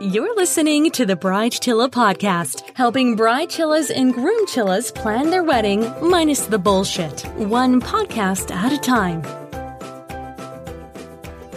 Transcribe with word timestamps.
You're 0.00 0.36
listening 0.36 0.92
to 0.92 1.04
the 1.04 1.16
Bride 1.16 1.50
Chilla 1.50 1.88
podcast, 1.88 2.62
helping 2.74 3.16
bride 3.16 3.48
chillas 3.48 3.90
and 3.90 4.14
groom 4.14 4.46
chillas 4.46 4.94
plan 4.94 5.30
their 5.30 5.42
wedding 5.42 5.92
minus 6.00 6.46
the 6.46 6.56
bullshit, 6.56 7.22
one 7.34 7.80
podcast 7.80 8.54
at 8.54 8.72
a 8.72 8.78
time. 8.78 9.22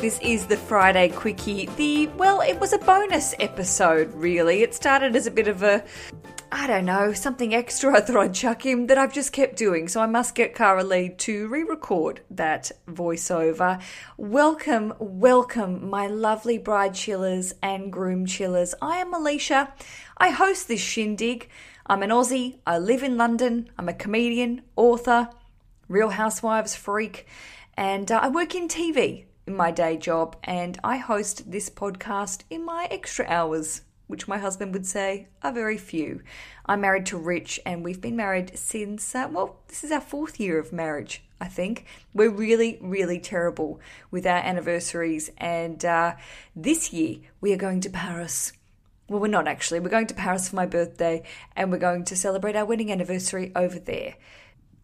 This 0.01 0.19
is 0.23 0.47
the 0.47 0.57
Friday 0.57 1.09
Quickie. 1.09 1.67
The, 1.77 2.07
well, 2.17 2.41
it 2.41 2.59
was 2.59 2.73
a 2.73 2.79
bonus 2.79 3.35
episode, 3.39 4.11
really. 4.15 4.63
It 4.63 4.73
started 4.73 5.15
as 5.15 5.27
a 5.27 5.31
bit 5.31 5.47
of 5.47 5.61
a, 5.61 5.83
I 6.53 6.67
don't 6.67 6.83
know, 6.83 7.13
something 7.13 7.55
extra 7.55 7.95
I 7.95 8.01
thought 8.01 8.17
I'd 8.17 8.33
chuck 8.33 8.65
in 8.65 8.87
that 8.87 8.97
I've 8.97 9.13
just 9.13 9.31
kept 9.31 9.55
doing. 9.55 9.87
So 9.87 10.01
I 10.01 10.05
must 10.05 10.35
get 10.35 10.53
Cara 10.53 10.83
Lee 10.83 11.07
to 11.19 11.47
re 11.47 11.63
record 11.63 12.19
that 12.29 12.73
voiceover. 12.89 13.81
Welcome, 14.17 14.93
welcome, 14.99 15.89
my 15.89 16.07
lovely 16.07 16.57
bride 16.57 16.93
chillers 16.93 17.53
and 17.63 17.89
groom 17.89 18.25
chillers. 18.25 18.75
I 18.81 18.97
am 18.97 19.13
Aleisha. 19.13 19.71
I 20.17 20.31
host 20.31 20.67
this 20.67 20.81
shindig. 20.81 21.47
I'm 21.85 22.03
an 22.03 22.09
Aussie. 22.09 22.57
I 22.67 22.79
live 22.79 23.01
in 23.01 23.15
London. 23.15 23.69
I'm 23.77 23.87
a 23.87 23.93
comedian, 23.93 24.63
author, 24.75 25.29
Real 25.87 26.09
Housewives 26.09 26.75
freak, 26.75 27.27
and 27.77 28.11
uh, 28.11 28.19
I 28.23 28.27
work 28.27 28.55
in 28.55 28.67
TV 28.67 29.23
in 29.47 29.55
my 29.55 29.71
day 29.71 29.95
job, 29.95 30.35
and 30.43 30.77
I 30.83 30.97
host 30.97 31.49
this 31.49 31.69
podcast 31.69 32.43
in 32.49 32.65
my 32.65 32.89
extra 32.91 33.25
hours, 33.29 33.83
which 34.11 34.27
my 34.27 34.37
husband 34.37 34.73
would 34.73 34.85
say 34.85 35.27
are 35.41 35.51
very 35.51 35.77
few. 35.77 36.21
I'm 36.67 36.81
married 36.81 37.07
to 37.07 37.17
Rich, 37.17 37.59
and 37.65 37.83
we've 37.83 38.01
been 38.01 38.15
married 38.15 38.51
since, 38.57 39.15
uh, 39.15 39.27
well, 39.31 39.55
this 39.67 39.83
is 39.83 39.91
our 39.91 40.01
fourth 40.01 40.39
year 40.39 40.59
of 40.59 40.71
marriage. 40.71 41.23
I 41.39 41.47
think 41.47 41.85
we're 42.13 42.29
really, 42.29 42.77
really 42.81 43.19
terrible 43.19 43.79
with 44.11 44.27
our 44.27 44.37
anniversaries, 44.37 45.31
and 45.37 45.83
uh, 45.83 46.15
this 46.55 46.93
year 46.93 47.17
we 47.39 47.51
are 47.53 47.57
going 47.57 47.81
to 47.81 47.89
Paris. 47.89 48.53
Well, 49.07 49.19
we're 49.19 49.27
not 49.27 49.47
actually. 49.47 49.79
We're 49.79 49.89
going 49.89 50.07
to 50.07 50.13
Paris 50.13 50.49
for 50.49 50.55
my 50.55 50.67
birthday, 50.67 51.23
and 51.55 51.71
we're 51.71 51.79
going 51.79 52.05
to 52.05 52.15
celebrate 52.15 52.55
our 52.55 52.65
wedding 52.65 52.91
anniversary 52.91 53.51
over 53.55 53.79
there. 53.79 54.15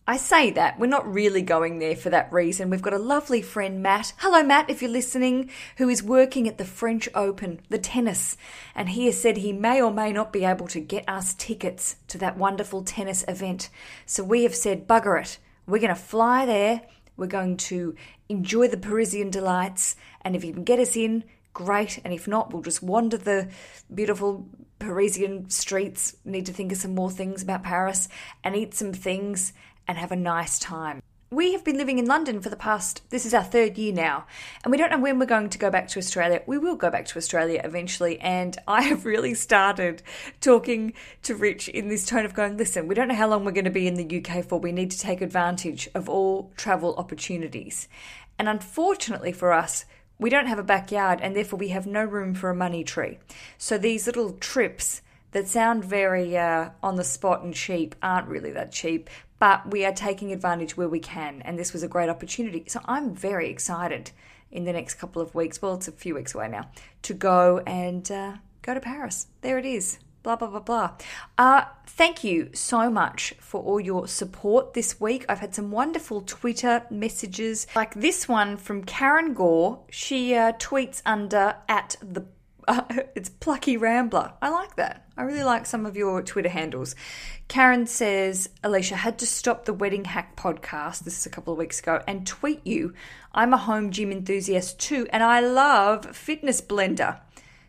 I 0.09 0.15
say 0.15 0.51
that, 0.51 0.79
we're 0.79 0.87
not 0.87 1.13
really 1.13 1.41
going 1.41 1.79
there 1.79 1.97
for 1.97 2.09
that 2.11 2.31
reason. 2.31 2.69
We've 2.69 2.81
got 2.81 2.93
a 2.93 2.97
lovely 2.97 3.41
friend, 3.41 3.83
Matt. 3.83 4.13
Hello, 4.19 4.41
Matt, 4.41 4.69
if 4.69 4.81
you're 4.81 4.89
listening, 4.89 5.49
who 5.75 5.89
is 5.89 6.01
working 6.01 6.47
at 6.47 6.57
the 6.57 6.63
French 6.63 7.09
Open, 7.13 7.59
the 7.67 7.77
tennis, 7.77 8.37
and 8.73 8.87
he 8.87 9.07
has 9.07 9.21
said 9.21 9.35
he 9.35 9.51
may 9.51 9.81
or 9.81 9.91
may 9.91 10.13
not 10.13 10.31
be 10.31 10.45
able 10.45 10.65
to 10.69 10.79
get 10.79 11.03
us 11.09 11.33
tickets 11.33 11.97
to 12.07 12.17
that 12.19 12.37
wonderful 12.37 12.83
tennis 12.83 13.25
event. 13.27 13.69
So 14.05 14.23
we 14.23 14.43
have 14.43 14.55
said, 14.55 14.87
bugger 14.87 15.21
it. 15.21 15.39
We're 15.65 15.81
going 15.81 15.89
to 15.89 15.95
fly 15.95 16.45
there. 16.45 16.83
We're 17.17 17.27
going 17.27 17.57
to 17.57 17.93
enjoy 18.29 18.69
the 18.69 18.77
Parisian 18.77 19.29
delights. 19.29 19.97
And 20.21 20.37
if 20.37 20.45
you 20.45 20.53
can 20.53 20.63
get 20.63 20.79
us 20.79 20.95
in, 20.95 21.25
great. 21.53 21.99
And 22.05 22.13
if 22.13 22.29
not, 22.29 22.53
we'll 22.53 22.61
just 22.61 22.81
wander 22.81 23.17
the 23.17 23.49
beautiful 23.93 24.47
Parisian 24.79 25.49
streets. 25.49 26.15
Need 26.23 26.45
to 26.45 26.53
think 26.53 26.71
of 26.71 26.77
some 26.77 26.95
more 26.95 27.11
things 27.11 27.43
about 27.43 27.63
Paris 27.63 28.07
and 28.45 28.55
eat 28.55 28.73
some 28.73 28.93
things 28.93 29.51
and 29.87 29.97
have 29.97 30.11
a 30.11 30.15
nice 30.15 30.59
time. 30.59 31.01
We 31.29 31.51
have 31.51 31.65
been 31.65 31.77
living 31.77 31.99
in 31.99 32.05
London 32.05 32.39
for 32.39 32.47
the 32.47 32.55
past, 32.55 33.01
this 33.09 33.25
is 33.25 33.33
our 33.33 33.43
third 33.43 33.77
year 33.77 33.91
now, 33.91 34.27
and 34.63 34.71
we 34.71 34.77
don't 34.77 34.89
know 34.89 34.97
when 34.97 35.19
we're 35.19 35.25
going 35.25 35.49
to 35.49 35.57
go 35.57 35.69
back 35.69 35.89
to 35.89 35.99
Australia. 35.99 36.41
We 36.47 36.57
will 36.57 36.77
go 36.77 36.89
back 36.89 37.05
to 37.07 37.17
Australia 37.17 37.59
eventually, 37.65 38.17
and 38.21 38.57
I 38.67 38.83
have 38.83 39.05
really 39.05 39.33
started 39.33 40.03
talking 40.39 40.93
to 41.23 41.35
Rich 41.35 41.67
in 41.67 41.89
this 41.89 42.05
tone 42.05 42.23
of 42.23 42.33
going, 42.33 42.55
listen, 42.55 42.87
we 42.87 42.95
don't 42.95 43.09
know 43.09 43.15
how 43.15 43.27
long 43.27 43.43
we're 43.43 43.51
going 43.51 43.65
to 43.65 43.71
be 43.71 43.87
in 43.87 43.95
the 43.95 44.23
UK 44.23 44.45
for. 44.45 44.57
We 44.57 44.71
need 44.71 44.91
to 44.91 44.99
take 44.99 45.19
advantage 45.19 45.89
of 45.93 46.07
all 46.07 46.53
travel 46.55 46.95
opportunities. 46.95 47.89
And 48.39 48.47
unfortunately 48.47 49.33
for 49.33 49.51
us, 49.51 49.83
we 50.19 50.29
don't 50.29 50.47
have 50.47 50.59
a 50.59 50.63
backyard, 50.63 51.19
and 51.21 51.35
therefore 51.35 51.59
we 51.59 51.67
have 51.69 51.85
no 51.85 52.05
room 52.05 52.35
for 52.35 52.49
a 52.49 52.55
money 52.55 52.85
tree. 52.85 53.19
So 53.57 53.77
these 53.77 54.07
little 54.07 54.31
trips 54.31 55.01
that 55.31 55.47
sound 55.47 55.83
very 55.83 56.37
uh, 56.37 56.69
on 56.81 56.95
the 56.95 57.03
spot 57.03 57.43
and 57.43 57.53
cheap 57.53 57.95
aren't 58.01 58.27
really 58.27 58.51
that 58.51 58.71
cheap, 58.71 59.09
but 59.39 59.71
we 59.71 59.85
are 59.85 59.93
taking 59.93 60.31
advantage 60.31 60.77
where 60.77 60.89
we 60.89 60.99
can, 60.99 61.41
and 61.43 61.57
this 61.57 61.73
was 61.73 61.83
a 61.83 61.87
great 61.87 62.09
opportunity. 62.09 62.63
So 62.67 62.79
I'm 62.85 63.13
very 63.13 63.49
excited 63.49 64.11
in 64.51 64.63
the 64.63 64.73
next 64.73 64.95
couple 64.95 65.21
of 65.21 65.35
weeks. 65.35 65.61
Well, 65.61 65.75
it's 65.75 65.87
a 65.87 65.91
few 65.91 66.15
weeks 66.15 66.33
away 66.33 66.47
now 66.47 66.69
to 67.03 67.13
go 67.13 67.59
and 67.67 68.09
uh, 68.11 68.33
go 68.61 68.73
to 68.73 68.79
Paris. 68.79 69.27
There 69.41 69.57
it 69.57 69.65
is. 69.65 69.99
Blah 70.23 70.35
blah 70.35 70.49
blah 70.49 70.59
blah. 70.59 70.91
Uh, 71.37 71.65
thank 71.85 72.23
you 72.23 72.49
so 72.53 72.89
much 72.89 73.33
for 73.39 73.61
all 73.61 73.79
your 73.79 74.07
support 74.07 74.73
this 74.73 74.99
week. 74.99 75.25
I've 75.29 75.39
had 75.39 75.55
some 75.55 75.71
wonderful 75.71 76.21
Twitter 76.21 76.85
messages, 76.89 77.65
like 77.75 77.93
this 77.93 78.27
one 78.27 78.57
from 78.57 78.83
Karen 78.83 79.33
Gore. 79.33 79.79
She 79.89 80.35
uh, 80.35 80.53
tweets 80.53 81.01
under 81.05 81.55
at 81.69 81.95
the 82.01 82.25
uh, 82.67 82.83
it's 83.15 83.29
Plucky 83.29 83.77
Rambler. 83.77 84.33
I 84.41 84.49
like 84.49 84.75
that. 84.75 85.05
I 85.17 85.23
really 85.23 85.43
like 85.43 85.65
some 85.65 85.85
of 85.85 85.97
your 85.97 86.21
Twitter 86.21 86.49
handles. 86.49 86.95
Karen 87.47 87.87
says, 87.87 88.49
Aleisha 88.63 88.95
had 88.95 89.17
to 89.19 89.25
stop 89.25 89.65
the 89.65 89.73
Wedding 89.73 90.05
Hack 90.05 90.35
podcast, 90.35 90.99
this 90.99 91.17
is 91.17 91.25
a 91.25 91.29
couple 91.29 91.53
of 91.53 91.59
weeks 91.59 91.79
ago, 91.79 92.03
and 92.07 92.27
tweet 92.27 92.65
you. 92.67 92.93
I'm 93.33 93.53
a 93.53 93.57
home 93.57 93.91
gym 93.91 94.11
enthusiast 94.11 94.79
too, 94.79 95.07
and 95.11 95.23
I 95.23 95.39
love 95.39 96.15
Fitness 96.15 96.61
Blender. 96.61 97.19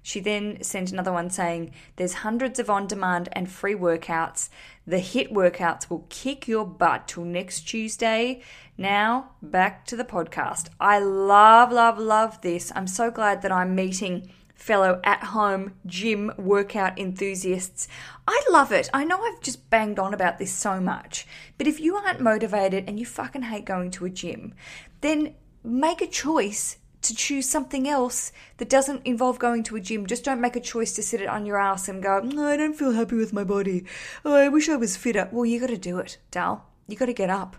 She 0.03 0.21
then 0.21 0.63
sent 0.63 0.91
another 0.91 1.13
one 1.13 1.29
saying, 1.29 1.73
There's 1.97 2.15
hundreds 2.15 2.59
of 2.59 2.71
on 2.71 2.87
demand 2.87 3.29
and 3.33 3.51
free 3.51 3.75
workouts. 3.75 4.49
The 4.87 4.97
HIIT 4.97 5.33
workouts 5.33 5.91
will 5.91 6.07
kick 6.09 6.49
your 6.49 6.65
butt 6.65 7.09
till 7.09 7.25
next 7.25 7.63
Tuesday. 7.63 8.43
Now, 8.79 9.33
back 9.43 9.85
to 9.87 9.97
the 9.97 10.05
podcast. 10.05 10.71
I 10.81 10.99
love, 10.99 11.73
love, 11.73 11.99
love 11.99 12.41
this. 12.41 12.73
I'm 12.75 12.87
so 12.87 13.11
glad 13.11 13.43
that 13.43 13.53
I'm 13.53 13.75
meeting 13.75 14.31
fellow 14.59 15.01
at 15.05 15.23
home 15.25 15.73
gym 15.87 16.33
workout 16.37 16.99
enthusiasts. 16.99 17.89
I 18.27 18.43
love 18.51 18.73
it. 18.73 18.91
I 18.93 19.05
know 19.05 19.23
I've 19.23 19.41
just 19.41 19.71
banged 19.71 19.99
on 19.99 20.13
about 20.13 20.39
this 20.39 20.53
so 20.53 20.81
much, 20.81 21.27
but 21.57 21.67
if 21.67 21.81
you 21.81 21.97
aren't 21.97 22.21
motivated 22.21 22.85
and 22.87 22.99
you 22.99 23.07
fucking 23.07 23.43
hate 23.43 23.65
going 23.65 23.91
to 23.93 24.05
a 24.05 24.11
gym, 24.11 24.53
then 25.01 25.35
make 25.63 26.03
a 26.03 26.07
choice 26.07 26.77
to 27.03 27.15
choose 27.15 27.49
something 27.49 27.89
else 27.89 28.33
that 28.57 28.69
doesn't 28.69 29.07
involve 29.07 29.39
going 29.39 29.63
to 29.63 29.77
a 29.77 29.81
gym. 29.81 30.07
Just 30.07 30.25
don't 30.25 30.41
make 30.41 30.57
a 30.57 30.61
choice 30.61 30.93
to 30.95 31.03
sit 31.03 31.21
it 31.21 31.29
on 31.29 31.47
your 31.47 31.59
ass 31.59 31.89
and 31.89 32.03
go, 32.03 32.19
no, 32.19 32.47
I 32.47 32.57
don't 32.57 32.75
feel 32.75 32.93
happy 32.93 33.17
with 33.17 33.33
my 33.33 33.45
body. 33.45 33.85
Oh, 34.25 34.35
I 34.35 34.49
wish 34.49 34.69
I 34.69 34.77
was 34.77 34.97
fitter. 34.97 35.29
Well, 35.31 35.47
you 35.47 35.61
got 35.61 35.69
to 35.69 35.79
do 35.79 35.99
it, 35.99 36.19
Dal. 36.33 36.67
You 36.89 36.97
got 36.97 37.07
to 37.07 37.13
get 37.13 37.31
up. 37.31 37.57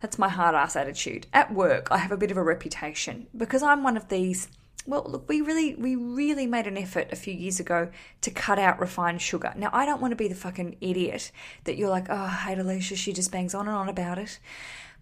That's 0.00 0.18
my 0.18 0.28
hard 0.28 0.56
ass 0.56 0.74
attitude. 0.74 1.28
At 1.32 1.54
work, 1.54 1.88
I 1.90 1.98
have 1.98 2.12
a 2.12 2.16
bit 2.16 2.32
of 2.32 2.36
a 2.36 2.42
reputation 2.42 3.28
because 3.36 3.62
I'm 3.62 3.84
one 3.84 3.96
of 3.96 4.08
these 4.08 4.48
well, 4.86 5.04
look, 5.06 5.28
we 5.28 5.40
really, 5.40 5.74
we 5.74 5.96
really 5.96 6.46
made 6.46 6.66
an 6.66 6.78
effort 6.78 7.08
a 7.10 7.16
few 7.16 7.34
years 7.34 7.58
ago 7.58 7.90
to 8.20 8.30
cut 8.30 8.58
out 8.58 8.78
refined 8.78 9.20
sugar. 9.20 9.52
Now, 9.56 9.70
I 9.72 9.84
don't 9.84 10.00
want 10.00 10.12
to 10.12 10.16
be 10.16 10.28
the 10.28 10.34
fucking 10.34 10.76
idiot 10.80 11.32
that 11.64 11.76
you're 11.76 11.90
like, 11.90 12.06
oh, 12.08 12.26
hate 12.26 12.58
Aleisha, 12.58 12.96
she 12.96 13.12
just 13.12 13.32
bangs 13.32 13.54
on 13.54 13.66
and 13.66 13.76
on 13.76 13.88
about 13.88 14.18
it. 14.18 14.38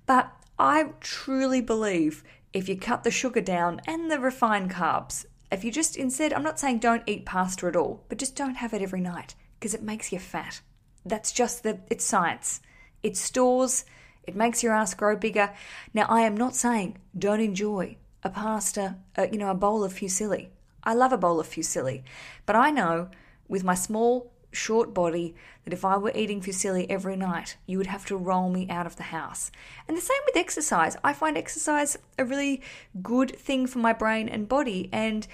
But 0.07 0.33
I 0.59 0.91
truly 1.01 1.61
believe 1.61 2.25
if 2.53 2.69
you 2.69 2.77
cut 2.77 3.05
the 3.05 3.11
sugar 3.11 3.41
down 3.41 3.81
and 3.87 4.11
the 4.11 4.21
refined 4.21 4.71
carbs, 4.71 5.27
if 5.51 5.65
you 5.65 5.71
just 5.71 5.97
instead, 5.97 6.33
I'm 6.33 6.43
not 6.43 6.59
saying 6.59 6.79
don't 6.79 7.03
eat 7.07 7.27
pasta 7.27 7.67
at 7.67 7.77
all, 7.77 8.05
but 8.09 8.19
just 8.19 8.37
don't 8.37 8.57
have 8.57 8.73
it 8.73 8.83
every 8.83 9.01
night 9.01 9.35
because 9.59 9.75
it 9.75 9.83
makes 9.83 10.13
you 10.13 10.19
fat. 10.19 10.61
That's 11.05 11.33
just 11.33 11.63
the, 11.63 11.81
it's 11.91 12.05
science. 12.05 12.61
It 13.03 13.17
stores, 13.17 13.85
it 14.23 14.35
makes 14.35 14.63
your 14.63 14.73
ass 14.73 14.95
grow 14.95 15.17
bigger. 15.17 15.53
Now, 15.93 16.07
I 16.09 16.23
am 16.23 16.37
not 16.37 16.55
saying 16.55 16.99
don't 17.19 17.41
enjoy 17.41 17.97
a 18.25 18.31
pasta, 18.31 18.97
uh, 19.17 19.27
you 19.31 19.39
know, 19.39 19.51
a 19.51 19.55
bowl 19.55 19.85
of 19.85 19.93
fusilli. 19.93 20.49
I 20.83 20.95
love 20.95 21.13
a 21.13 21.19
bowl 21.19 21.39
of 21.39 21.47
fusilli, 21.47 22.03
but 22.47 22.57
I 22.57 22.71
know 22.71 23.09
with 23.49 23.63
my 23.63 23.75
small, 23.75 24.33
short 24.51 24.95
body 24.95 25.35
that 25.65 25.73
if 25.73 25.85
I 25.85 25.97
were 25.97 26.13
eating 26.15 26.41
fusilli 26.41 26.87
every 26.89 27.17
night, 27.17 27.57
you 27.67 27.77
would 27.79 27.89
have 27.89 28.07
to 28.07 28.17
roll 28.17 28.51
me 28.51 28.69
out 28.71 28.87
of 28.87 28.97
the 28.97 29.05
house. 29.05 29.51
And 29.89 29.97
the 29.97 30.01
same 30.01 30.21
with 30.27 30.37
exercise. 30.37 30.97
I 31.03 31.13
find 31.13 31.37
exercise 31.37 31.99
a 32.19 32.25
really 32.25 32.63
good 33.03 33.37
thing 33.37 33.67
for 33.67 33.79
my 33.79 33.93
brain 33.93 34.29
and 34.29 34.49
body, 34.49 34.89
and 34.93 35.27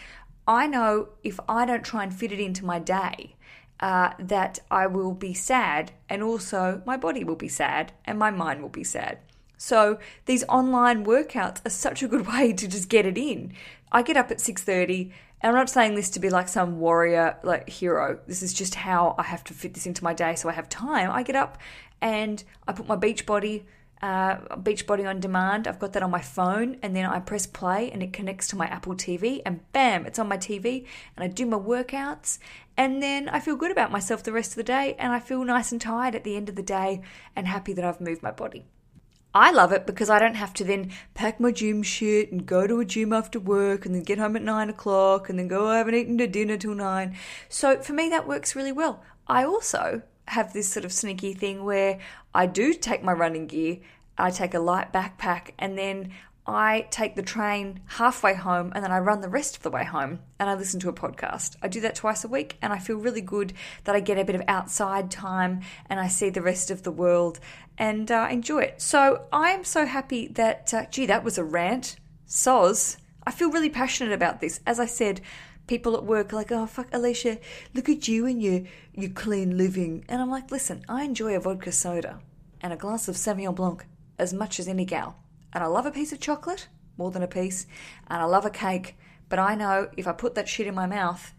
I 0.46 0.66
know 0.66 1.10
if 1.22 1.38
I 1.48 1.66
don't 1.66 1.84
try 1.84 2.02
and 2.02 2.14
fit 2.14 2.32
it 2.32 2.40
into 2.40 2.64
my 2.64 2.78
day, 2.78 3.36
uh, 3.78 4.12
that 4.18 4.58
I 4.70 4.86
will 4.86 5.12
be 5.14 5.32
sad, 5.32 5.92
and 6.08 6.22
also 6.22 6.82
my 6.86 6.96
body 6.96 7.24
will 7.24 7.36
be 7.36 7.48
sad, 7.48 7.92
and 8.04 8.18
my 8.18 8.30
mind 8.30 8.62
will 8.62 8.68
be 8.68 8.84
sad. 8.84 9.18
So 9.60 9.98
these 10.24 10.42
online 10.48 11.04
workouts 11.04 11.64
are 11.66 11.70
such 11.70 12.02
a 12.02 12.08
good 12.08 12.26
way 12.32 12.54
to 12.54 12.66
just 12.66 12.88
get 12.88 13.04
it 13.04 13.18
in. 13.18 13.52
I 13.92 14.02
get 14.02 14.16
up 14.16 14.30
at 14.30 14.38
6:30 14.38 15.12
and 15.42 15.50
I'm 15.50 15.54
not 15.54 15.68
saying 15.68 15.94
this 15.94 16.08
to 16.10 16.20
be 16.20 16.30
like 16.30 16.48
some 16.48 16.80
warrior 16.80 17.36
like 17.42 17.68
hero. 17.68 18.18
This 18.26 18.42
is 18.42 18.54
just 18.54 18.74
how 18.74 19.14
I 19.18 19.24
have 19.24 19.44
to 19.44 19.54
fit 19.54 19.74
this 19.74 19.86
into 19.86 20.02
my 20.02 20.14
day 20.14 20.34
so 20.34 20.48
I 20.48 20.52
have 20.52 20.70
time. 20.70 21.10
I 21.10 21.22
get 21.22 21.36
up 21.36 21.58
and 22.00 22.42
I 22.66 22.72
put 22.72 22.88
my 22.88 22.96
Beachbody 22.96 23.64
uh, 24.02 24.36
Beachbody 24.56 25.06
on 25.06 25.20
demand. 25.20 25.68
I've 25.68 25.78
got 25.78 25.92
that 25.92 26.02
on 26.02 26.10
my 26.10 26.22
phone, 26.22 26.78
and 26.82 26.96
then 26.96 27.04
I 27.04 27.20
press 27.20 27.46
play, 27.46 27.90
and 27.90 28.02
it 28.02 28.14
connects 28.14 28.48
to 28.48 28.56
my 28.56 28.66
Apple 28.66 28.94
TV, 28.94 29.42
and 29.44 29.60
bam, 29.72 30.06
it's 30.06 30.18
on 30.18 30.26
my 30.26 30.38
TV, 30.38 30.86
and 31.14 31.22
I 31.22 31.26
do 31.26 31.44
my 31.44 31.58
workouts, 31.58 32.38
and 32.78 33.02
then 33.02 33.28
I 33.28 33.40
feel 33.40 33.56
good 33.56 33.70
about 33.70 33.92
myself 33.92 34.22
the 34.22 34.32
rest 34.32 34.52
of 34.52 34.56
the 34.56 34.62
day, 34.62 34.96
and 34.98 35.12
I 35.12 35.20
feel 35.20 35.44
nice 35.44 35.70
and 35.70 35.78
tired 35.78 36.14
at 36.14 36.24
the 36.24 36.34
end 36.34 36.48
of 36.48 36.56
the 36.56 36.62
day, 36.62 37.02
and 37.36 37.46
happy 37.46 37.74
that 37.74 37.84
I've 37.84 38.00
moved 38.00 38.22
my 38.22 38.30
body. 38.30 38.64
I 39.34 39.52
love 39.52 39.70
it 39.70 39.86
because 39.86 40.10
I 40.10 40.18
don't 40.18 40.34
have 40.34 40.52
to 40.54 40.64
then 40.64 40.90
pack 41.14 41.38
my 41.38 41.52
gym 41.52 41.82
shit 41.84 42.32
and 42.32 42.44
go 42.44 42.66
to 42.66 42.80
a 42.80 42.84
gym 42.84 43.12
after 43.12 43.38
work 43.38 43.86
and 43.86 43.94
then 43.94 44.02
get 44.02 44.18
home 44.18 44.34
at 44.34 44.42
nine 44.42 44.68
o'clock 44.68 45.28
and 45.28 45.38
then 45.38 45.46
go, 45.46 45.68
I 45.68 45.78
haven't 45.78 45.94
eaten 45.94 46.18
to 46.18 46.26
dinner 46.26 46.56
till 46.56 46.74
nine. 46.74 47.16
So 47.48 47.80
for 47.80 47.92
me, 47.92 48.08
that 48.08 48.26
works 48.26 48.56
really 48.56 48.72
well. 48.72 49.04
I 49.28 49.44
also 49.44 50.02
have 50.26 50.52
this 50.52 50.68
sort 50.68 50.84
of 50.84 50.92
sneaky 50.92 51.32
thing 51.34 51.64
where 51.64 51.98
I 52.34 52.46
do 52.46 52.74
take 52.74 53.04
my 53.04 53.12
running 53.12 53.46
gear, 53.46 53.78
I 54.18 54.30
take 54.30 54.54
a 54.54 54.58
light 54.58 54.92
backpack, 54.92 55.50
and 55.58 55.78
then 55.78 56.12
I 56.46 56.86
take 56.90 57.16
the 57.16 57.22
train 57.22 57.80
halfway 57.86 58.34
home 58.34 58.72
and 58.74 58.82
then 58.82 58.90
I 58.90 58.98
run 58.98 59.20
the 59.20 59.28
rest 59.28 59.56
of 59.56 59.62
the 59.62 59.70
way 59.70 59.84
home 59.84 60.20
and 60.38 60.48
I 60.48 60.54
listen 60.54 60.80
to 60.80 60.88
a 60.88 60.92
podcast. 60.92 61.56
I 61.62 61.68
do 61.68 61.80
that 61.82 61.94
twice 61.94 62.24
a 62.24 62.28
week 62.28 62.56
and 62.62 62.72
I 62.72 62.78
feel 62.78 62.96
really 62.96 63.20
good 63.20 63.52
that 63.84 63.94
I 63.94 64.00
get 64.00 64.18
a 64.18 64.24
bit 64.24 64.34
of 64.34 64.42
outside 64.48 65.10
time 65.10 65.60
and 65.88 66.00
I 66.00 66.08
see 66.08 66.30
the 66.30 66.42
rest 66.42 66.70
of 66.70 66.82
the 66.82 66.90
world 66.90 67.40
and 67.78 68.10
uh, 68.10 68.28
enjoy 68.30 68.60
it. 68.60 68.82
So 68.82 69.26
I 69.32 69.50
am 69.50 69.64
so 69.64 69.86
happy 69.86 70.28
that, 70.28 70.72
uh, 70.74 70.86
gee, 70.90 71.06
that 71.06 71.24
was 71.24 71.38
a 71.38 71.44
rant. 71.44 71.96
Soz. 72.26 72.96
I 73.26 73.32
feel 73.32 73.50
really 73.50 73.70
passionate 73.70 74.12
about 74.12 74.40
this. 74.40 74.60
As 74.66 74.80
I 74.80 74.86
said, 74.86 75.20
people 75.66 75.96
at 75.96 76.04
work 76.04 76.32
are 76.32 76.36
like, 76.36 76.50
oh, 76.50 76.66
fuck, 76.66 76.90
Aleisha, 76.90 77.38
look 77.74 77.88
at 77.88 78.08
you 78.08 78.26
and 78.26 78.42
your, 78.42 78.62
your 78.94 79.10
clean 79.10 79.56
living. 79.56 80.04
And 80.08 80.20
I'm 80.20 80.30
like, 80.30 80.50
listen, 80.50 80.84
I 80.88 81.04
enjoy 81.04 81.36
a 81.36 81.40
vodka 81.40 81.70
soda 81.70 82.20
and 82.60 82.72
a 82.72 82.76
glass 82.76 83.08
of 83.08 83.16
Sauvignon 83.16 83.54
Blanc 83.54 83.84
as 84.18 84.32
much 84.32 84.58
as 84.58 84.68
any 84.68 84.84
gal. 84.84 85.16
And 85.52 85.64
I 85.64 85.66
love 85.66 85.86
a 85.86 85.90
piece 85.90 86.12
of 86.12 86.20
chocolate, 86.20 86.68
more 86.96 87.10
than 87.10 87.22
a 87.22 87.28
piece, 87.28 87.66
and 88.08 88.20
I 88.22 88.24
love 88.24 88.44
a 88.44 88.50
cake, 88.50 88.96
but 89.28 89.38
I 89.38 89.54
know 89.54 89.88
if 89.96 90.06
I 90.06 90.12
put 90.12 90.34
that 90.34 90.48
shit 90.48 90.66
in 90.66 90.74
my 90.74 90.86
mouth, 90.86 91.34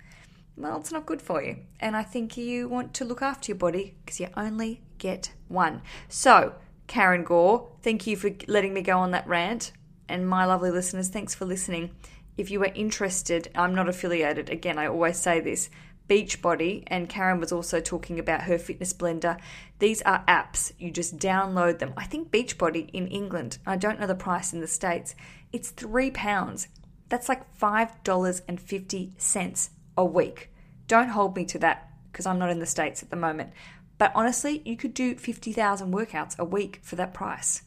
well, 0.58 0.78
it's 0.78 0.92
not 0.92 1.06
good 1.06 1.22
for 1.22 1.42
you. 1.42 1.58
And 1.80 1.96
I 1.96 2.04
think 2.04 2.38
you 2.38 2.68
want 2.68 2.94
to 2.96 3.06
look 3.06 3.22
after 3.22 3.52
your 3.52 3.58
body 3.58 3.96
because 4.04 4.19
you 4.19 4.28
only 4.36 4.81
get 4.98 5.34
one. 5.48 5.81
So, 6.10 6.56
Karen 6.88 7.24
Gore, 7.24 7.69
thank 7.81 8.06
you 8.06 8.16
for 8.16 8.31
letting 8.48 8.74
me 8.74 8.81
go 8.81 9.00
on 9.00 9.12
that 9.12 9.28
rant. 9.28 9.72
And 10.10 10.28
my 10.28 10.46
lovely 10.46 10.72
listeners, 10.72 11.10
thanks 11.10 11.34
for 11.34 11.46
listening. 11.46 11.92
If 12.38 12.52
you 12.52 12.62
are 12.63 12.72
interested, 12.75 13.50
I'm 13.56 13.74
not 13.74 13.90
affiliated. 13.90 14.50
Again, 14.50 14.78
I 14.78 14.88
always 14.88 15.18
say 15.18 15.40
this, 15.40 15.69
Beachbody, 16.09 16.83
and 16.88 17.07
Karen 17.07 17.39
was 17.39 17.51
also 17.51 17.80
talking 17.80 18.18
about 18.19 18.44
her 18.44 18.57
fitness 18.57 18.94
blender. 18.94 19.39
These 19.80 20.01
are 20.01 20.24
apps. 20.27 20.71
You 20.77 20.92
just 20.92 21.18
download 21.18 21.80
them. 21.80 21.94
I 21.95 22.06
think 22.06 22.31
Beachbody 22.31 22.89
in 22.92 23.07
England, 23.07 23.59
I 23.65 23.77
don't 23.77 24.00
know 24.00 24.07
the 24.07 24.15
price 24.15 24.53
in 24.53 24.62
the 24.62 24.68
States, 24.68 25.15
it's 25.53 25.71
three 25.71 26.12
pounds. 26.12 26.68
That's 27.09 27.30
like 27.30 27.59
$5.50 27.59 29.69
a 29.98 30.06
week. 30.06 30.50
Don't 30.88 31.09
hold 31.09 31.36
me 31.36 31.45
to 31.45 31.59
that 31.59 31.89
because 32.12 32.25
I'm 32.25 32.39
not 32.39 32.50
in 32.50 32.59
the 32.59 32.65
States 32.65 33.03
at 33.03 33.09
the 33.09 33.15
moment. 33.15 33.51
But 33.98 34.12
honestly, 34.15 34.62
you 34.65 34.77
could 34.77 34.94
do 34.94 35.15
50,000 35.15 35.94
workouts 35.94 36.39
a 36.39 36.45
week 36.45 36.80
for 36.81 36.95
that 36.95 37.13
price 37.13 37.62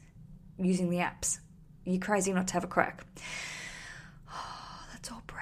using 0.58 0.90
the 0.90 0.98
apps. 0.98 1.38
You're 1.84 2.00
crazy 2.00 2.32
not 2.32 2.48
to 2.48 2.54
have 2.54 2.64
a 2.64 2.68
crack. 2.68 3.04
Oh, 4.32 4.80
let's 4.92 5.10
all 5.12 5.22
breathe. 5.26 5.38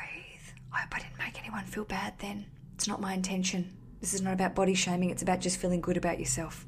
I 0.73 0.81
hope 0.81 0.95
I 0.95 0.99
didn't 0.99 1.19
make 1.19 1.41
anyone 1.41 1.65
feel 1.65 1.85
bad 1.85 2.15
then. 2.19 2.47
It's 2.83 2.89
not 2.89 3.01
my 3.01 3.15
intention. 3.15 3.71
This 4.01 4.13
is 4.13 4.23
not 4.23 4.33
about 4.33 4.57
body 4.57 4.75
shaming, 4.75 5.11
it's 5.11 5.23
about 5.23 5.39
just 5.39 5.59
feeling 5.59 5.81
good 5.81 5.97
about 5.97 6.19
yourself. 6.19 6.67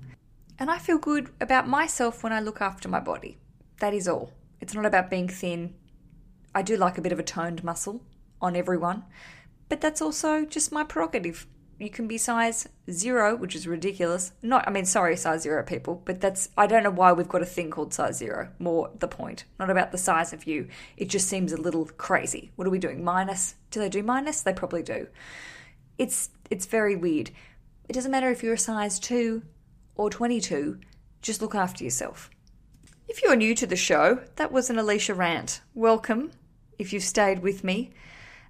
And 0.61 0.71
I 0.71 0.79
feel 0.79 0.97
good 0.97 1.31
about 1.41 1.67
myself 1.67 2.23
when 2.23 2.33
I 2.33 2.39
look 2.39 2.61
after 2.61 2.89
my 2.89 3.01
body. 3.01 3.37
That 3.81 3.95
is 3.95 4.07
all. 4.07 4.31
It's 4.61 4.75
not 4.75 4.87
about 4.87 5.11
being 5.11 5.27
thin. 5.27 5.75
I 6.55 6.63
do 6.63 6.77
like 6.77 6.99
a 6.99 7.03
bit 7.03 7.11
of 7.11 7.19
a 7.19 7.25
toned 7.25 7.65
muscle 7.65 8.01
on 8.41 8.55
everyone, 8.55 9.03
but 9.69 9.81
that's 9.81 10.01
also 10.01 10.45
just 10.45 10.71
my 10.71 10.85
prerogative. 10.85 11.49
You 11.81 11.91
can 11.91 12.07
be 12.07 12.17
size 12.17 12.69
zero, 12.89 13.35
which 13.35 13.57
is 13.57 13.67
ridiculous. 13.67 14.31
Not, 14.41 14.69
I 14.69 14.71
mean, 14.71 14.85
sorry, 14.85 15.17
size 15.17 15.43
zero 15.43 15.65
people, 15.65 16.01
but 16.05 16.21
that's, 16.21 16.49
I 16.57 16.69
don't 16.69 16.85
know 16.85 16.91
why 16.91 17.11
we've 17.13 17.29
got 17.29 17.43
a 17.43 17.45
thing 17.45 17.73
called 17.73 17.93
size 17.93 18.19
zero. 18.19 18.51
More 18.61 18.93
the 18.97 19.09
point. 19.09 19.47
Not 19.59 19.69
about 19.69 19.91
the 19.91 19.99
size 19.99 20.33
of 20.33 20.47
you. 20.47 20.69
It 20.97 21.09
just 21.09 21.27
seems 21.27 21.53
a 21.53 21.61
little 21.61 21.87
crazy. 21.87 22.53
What 22.55 22.69
are 22.69 22.71
we 22.71 22.79
doing? 22.79 23.03
Minus? 23.03 23.57
Do 23.73 23.81
they 23.81 23.89
do 23.89 24.05
minus? 24.05 24.43
They 24.43 24.53
probably 24.53 24.85
do. 24.85 25.09
It's 25.99 26.31
it's 26.51 26.67
very 26.67 26.97
weird. 26.97 27.31
It 27.89 27.93
doesn't 27.93 28.11
matter 28.11 28.31
if 28.31 28.43
you're 28.43 28.55
a 28.55 28.59
size 28.59 28.99
2 28.99 29.43
or 29.95 30.11
22, 30.11 30.81
just 31.23 31.41
look 31.41 31.55
after 31.55 31.85
yourself. 31.85 32.31
If 33.09 33.23
you're 33.23 33.37
new 33.37 33.55
to 33.55 33.67
the 33.67 33.77
show, 33.77 34.21
that 34.37 34.51
was 34.51 34.71
an 34.71 34.77
Aleisha 34.77 35.17
rant. 35.17 35.61
Welcome 35.75 36.33
if 36.79 36.93
you've 36.93 37.05
stayed 37.05 37.41
with 37.41 37.63
me. 37.63 37.93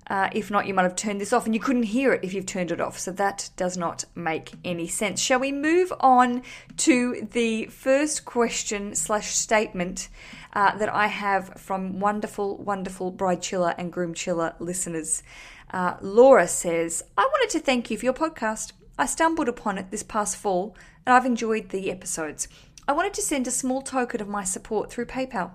Uh, 0.07 0.29
if 0.33 0.51
not, 0.51 0.67
you 0.67 0.75
might 0.75 0.83
have 0.83 0.97
turned 0.97 1.21
this 1.21 1.33
off 1.33 1.47
and 1.47 1.55
you 1.55 1.61
couldn't 1.61 1.85
hear 1.85 2.13
it 2.13 2.23
if 2.23 2.35
you've 2.35 2.47
turned 2.47 2.71
it 2.71 2.81
off. 2.81 2.99
So 2.99 3.11
that 3.13 3.51
does 3.57 3.77
not 3.77 4.05
make 4.15 4.53
any 4.65 4.87
sense. 4.87 5.21
Shall 5.21 5.41
we 5.41 5.51
move 5.51 5.93
on 5.99 6.43
to 6.79 7.27
the 7.33 7.67
first 7.67 8.25
question 8.25 8.95
slash 8.95 9.35
statement 9.35 10.09
uh, 10.53 10.77
that 10.77 10.93
I 10.93 11.07
have 11.07 11.55
from 11.61 12.01
wonderful, 12.01 12.59
wonderful 12.59 13.11
bride 13.11 13.41
chiller 13.41 13.75
and 13.79 13.93
groom 13.93 14.15
chiller 14.15 14.55
listeners? 14.59 15.23
Uh, 15.75 15.97
Laura 16.03 16.47
says, 16.47 17.03
I 17.19 17.23
wanted 17.23 17.51
to 17.51 17.59
thank 17.59 17.91
you 17.91 17.99
for 17.99 18.05
your 18.05 18.15
podcast. 18.15 18.71
I 18.97 19.07
stumbled 19.07 19.49
upon 19.49 19.77
it 19.77 19.91
this 19.91 20.05
past 20.05 20.37
fall 20.37 20.77
and 21.05 21.13
I've 21.13 21.27
enjoyed 21.27 21.71
the 21.71 21.91
episodes. 21.91 22.47
I 22.87 22.93
wanted 22.93 23.13
to 23.15 23.23
send 23.23 23.49
a 23.49 23.51
small 23.51 23.83
token 23.83 24.21
of 24.21 24.29
my 24.29 24.45
support 24.45 24.93
through 24.93 25.07
PayPal. 25.07 25.51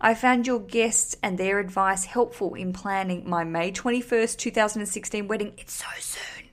I 0.00 0.14
found 0.14 0.46
your 0.46 0.58
guests 0.58 1.16
and 1.22 1.36
their 1.36 1.58
advice 1.58 2.06
helpful 2.06 2.54
in 2.54 2.72
planning 2.72 3.28
my 3.28 3.44
May 3.44 3.70
21st, 3.70 4.38
2016 4.38 5.28
wedding. 5.28 5.52
It's 5.58 5.74
so 5.74 5.86
soon. 6.00 6.48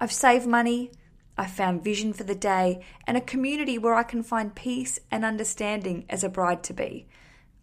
I've 0.00 0.12
saved 0.12 0.46
money, 0.46 0.92
I've 1.36 1.50
found 1.50 1.82
vision 1.82 2.12
for 2.12 2.22
the 2.22 2.36
day, 2.36 2.84
and 3.04 3.16
a 3.16 3.20
community 3.20 3.78
where 3.78 3.94
I 3.94 4.04
can 4.04 4.22
find 4.22 4.54
peace 4.54 5.00
and 5.10 5.24
understanding 5.24 6.04
as 6.08 6.22
a 6.22 6.28
bride 6.28 6.62
to 6.64 6.72
be. 6.72 7.08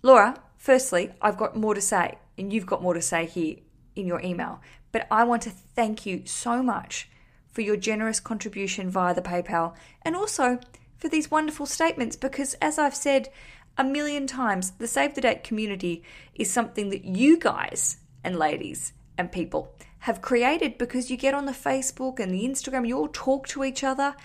Laura, 0.01 0.43
firstly, 0.57 1.11
I've 1.21 1.38
got 1.38 1.55
more 1.55 1.75
to 1.75 1.81
say, 1.81 2.17
and 2.38 2.51
you've 2.51 2.65
got 2.65 2.83
more 2.83 2.93
to 2.93 3.01
say 3.01 3.25
here 3.25 3.55
in 3.95 4.05
your 4.07 4.21
email. 4.21 4.59
But 4.91 5.07
I 5.09 5.23
want 5.23 5.43
to 5.43 5.49
thank 5.49 6.05
you 6.05 6.23
so 6.25 6.61
much 6.61 7.09
for 7.51 7.61
your 7.61 7.77
generous 7.77 8.19
contribution 8.19 8.89
via 8.89 9.13
the 9.13 9.21
PayPal 9.21 9.73
and 10.03 10.15
also 10.15 10.59
for 10.97 11.09
these 11.09 11.31
wonderful 11.31 11.65
statements 11.65 12.15
because, 12.15 12.53
as 12.55 12.77
I've 12.77 12.95
said 12.95 13.29
a 13.77 13.83
million 13.83 14.27
times, 14.27 14.71
the 14.71 14.88
Save 14.88 15.15
the 15.15 15.21
Date 15.21 15.43
community 15.43 16.03
is 16.35 16.51
something 16.51 16.89
that 16.89 17.05
you 17.05 17.38
guys 17.38 17.97
and 18.23 18.38
ladies 18.38 18.93
and 19.17 19.31
people 19.31 19.73
have 19.99 20.21
created 20.21 20.77
because 20.77 21.11
you 21.11 21.17
get 21.17 21.33
on 21.33 21.45
the 21.45 21.51
Facebook 21.51 22.19
and 22.19 22.33
the 22.33 22.43
Instagram, 22.43 22.88
you 22.88 22.97
all 22.97 23.09
talk 23.11 23.47
to 23.47 23.63
each 23.63 23.83
other. 23.83 24.15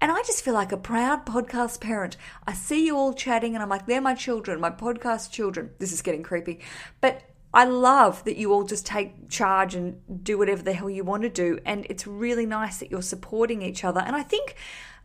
And 0.00 0.10
I 0.10 0.22
just 0.22 0.42
feel 0.42 0.54
like 0.54 0.72
a 0.72 0.76
proud 0.78 1.26
podcast 1.26 1.80
parent. 1.80 2.16
I 2.46 2.54
see 2.54 2.86
you 2.86 2.96
all 2.96 3.12
chatting 3.12 3.54
and 3.54 3.62
I'm 3.62 3.68
like, 3.68 3.86
they're 3.86 4.00
my 4.00 4.14
children, 4.14 4.60
my 4.60 4.70
podcast 4.70 5.30
children. 5.30 5.70
This 5.78 5.92
is 5.92 6.02
getting 6.02 6.22
creepy. 6.22 6.60
But 7.00 7.22
I 7.52 7.64
love 7.64 8.24
that 8.24 8.36
you 8.36 8.52
all 8.52 8.64
just 8.64 8.86
take 8.86 9.28
charge 9.28 9.74
and 9.74 10.00
do 10.22 10.38
whatever 10.38 10.62
the 10.62 10.72
hell 10.72 10.90
you 10.90 11.02
want 11.02 11.22
to 11.24 11.28
do. 11.28 11.58
And 11.64 11.86
it's 11.90 12.06
really 12.06 12.46
nice 12.46 12.78
that 12.78 12.90
you're 12.90 13.02
supporting 13.02 13.62
each 13.62 13.84
other. 13.84 14.00
And 14.00 14.14
I 14.14 14.22
think 14.22 14.54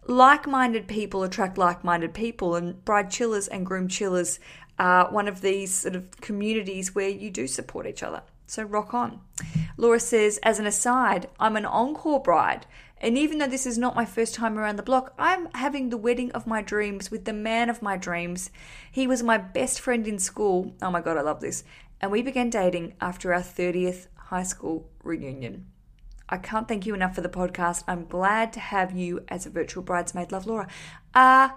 like 0.08 0.46
minded 0.48 0.88
people 0.88 1.24
attract 1.24 1.58
like 1.58 1.84
minded 1.84 2.14
people, 2.14 2.56
and 2.56 2.84
bride 2.86 3.10
chillers 3.10 3.48
and 3.48 3.66
groom 3.66 3.88
chillers 3.88 4.40
are 4.78 5.12
one 5.12 5.28
of 5.28 5.42
these 5.42 5.74
sort 5.74 5.96
of 5.96 6.12
communities 6.22 6.94
where 6.94 7.10
you 7.10 7.32
do 7.32 7.48
support 7.48 7.88
each 7.88 8.04
other. 8.04 8.22
So 8.48 8.62
rock 8.62 8.94
on. 8.94 9.22
Laura 9.78 10.00
says, 10.00 10.40
as 10.44 10.60
an 10.60 10.68
aside, 10.68 11.28
I'm 11.40 11.58
an 11.58 11.66
encore 11.66 12.22
bride. 12.22 12.68
And 13.02 13.18
even 13.18 13.40
though 13.40 13.48
this 13.48 13.66
is 13.66 13.78
not 13.78 13.96
my 13.96 14.06
first 14.06 14.36
time 14.36 14.58
around 14.58 14.78
the 14.78 14.84
block, 14.84 15.14
I'm 15.18 15.50
having 15.54 15.90
the 15.90 15.98
wedding 15.98 16.32
of 16.32 16.48
my 16.48 16.62
dreams 16.62 17.12
with 17.12 17.26
the 17.26 17.34
man 17.34 17.70
of 17.70 17.82
my 17.82 17.98
dreams. 17.98 18.52
He 18.92 19.06
was 19.08 19.22
my 19.22 19.38
best 19.38 19.82
friend 19.82 20.08
in 20.08 20.20
school. 20.20 20.74
Oh 20.82 20.92
my 20.92 21.02
God, 21.02 21.18
I 21.18 21.22
love 21.22 21.42
this 21.42 21.64
and 22.02 22.12
we 22.12 22.22
began 22.22 22.50
dating 22.50 22.94
after 23.02 23.34
our 23.34 23.42
30th 23.42 24.08
high 24.16 24.44
school 24.44 24.90
reunion. 25.04 25.68
I 26.28 26.38
can't 26.38 26.68
thank 26.68 26.86
you 26.86 26.96
enough 26.96 27.14
for 27.16 27.22
the 27.22 27.30
podcast. 27.30 27.84
I'm 27.88 28.06
glad 28.06 28.52
to 28.54 28.60
have 28.60 28.96
you 28.96 29.24
as 29.28 29.46
a 29.46 29.52
virtual 29.52 29.84
bridesmaid. 29.84 30.32
Love 30.32 30.48
Laura. 30.48 30.68
Uh, 31.14 31.50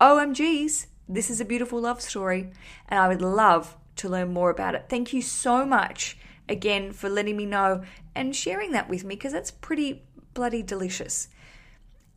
OMGs, 0.00 0.86
this 1.08 1.30
is 1.30 1.40
a 1.40 1.44
beautiful 1.44 1.80
love 1.80 2.02
story, 2.02 2.50
and 2.88 3.00
I 3.00 3.08
would 3.08 3.22
love 3.22 3.76
to 3.96 4.08
learn 4.08 4.32
more 4.32 4.50
about 4.50 4.74
it. 4.74 4.86
Thank 4.90 5.14
you 5.14 5.22
so 5.22 5.64
much 5.64 6.18
again 6.48 6.92
for 6.92 7.08
letting 7.08 7.36
me 7.36 7.46
know 7.46 7.82
and 8.14 8.36
sharing 8.36 8.72
that 8.72 8.88
with 8.88 9.04
me 9.04 9.14
because 9.14 9.32
that's 9.32 9.50
pretty 9.50 10.02
bloody 10.34 10.62
delicious. 10.62 11.28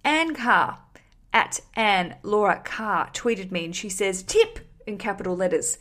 Anne 0.03 0.36
Carr 0.36 0.79
at 1.34 1.62
Anne 1.75 2.15
Laura 2.24 2.62
Carr 2.63 3.10
tweeted 3.12 3.51
me 3.51 3.65
and 3.65 3.75
she 3.75 3.89
says, 3.89 4.24
Tip 4.24 4.60
in 4.86 4.98
capital 4.98 5.36
letters. 5.36 5.77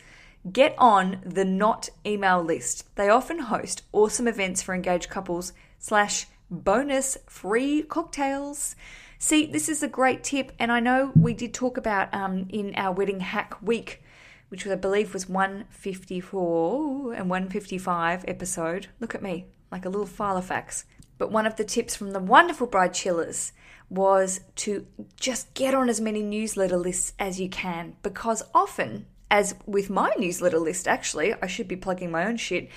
Get 0.50 0.75
on 0.78 1.21
the 1.25 1.45
Knot 1.45 1.90
email 2.07 2.42
list. 2.42 2.95
They 2.97 3.09
often 3.09 3.40
host 3.40 3.83
awesome 3.92 4.28
events 4.28 4.62
for 4.62 4.75
engaged 4.75 5.11
couples 5.11 5.52
slash 5.78 6.26
bonus 6.50 7.18
free 7.26 7.83
cocktails. 7.83 8.76
See, 9.18 9.47
this 9.47 9.68
is 9.68 9.83
a 9.83 9.88
great 9.88 10.23
tip, 10.23 10.52
and 10.59 10.71
I 10.71 10.80
know 10.80 11.12
we 11.16 11.35
did 11.35 11.52
talk 11.52 11.76
about 11.76 12.14
um, 12.14 12.47
in 12.50 12.73
our 12.76 12.92
wedding 12.92 13.21
hack 13.21 13.61
week, 13.61 14.02
which 14.49 14.66
I 14.66 14.75
believe 14.76 15.12
was 15.12 15.28
154 15.28 17.14
and 17.14 17.28
155 17.28 18.25
episode. 18.28 18.87
Look 19.00 19.14
at 19.14 19.23
me, 19.23 19.47
like 19.73 19.85
a 19.85 19.88
little 19.88 20.07
file 20.07 20.40
facts. 20.40 20.85
But 21.18 21.33
one 21.33 21.47
of 21.47 21.57
the 21.57 21.64
tips 21.64 21.97
from 21.97 22.12
the 22.12 22.21
wonderful 22.21 22.68
Bride 22.68 22.95
Chillers 22.95 23.52
was 23.90 24.40
to 24.54 24.87
just 25.18 25.52
get 25.54 25.75
on 25.75 25.88
as 25.88 26.00
many 26.00 26.23
newsletter 26.23 26.76
lists 26.76 27.12
as 27.18 27.40
you 27.40 27.49
can 27.49 27.97
because 28.02 28.45
often, 28.54 29.07
as 29.30 29.54
with 29.66 29.90
my 29.90 30.12
newsletter 30.18 30.58
list, 30.58 30.88
actually, 30.88 31.35
I 31.42 31.47
should 31.47 31.68
be 31.68 31.76
plugging 31.76 32.11
my 32.11 32.26
own 32.26 32.37
shit. 32.37 32.68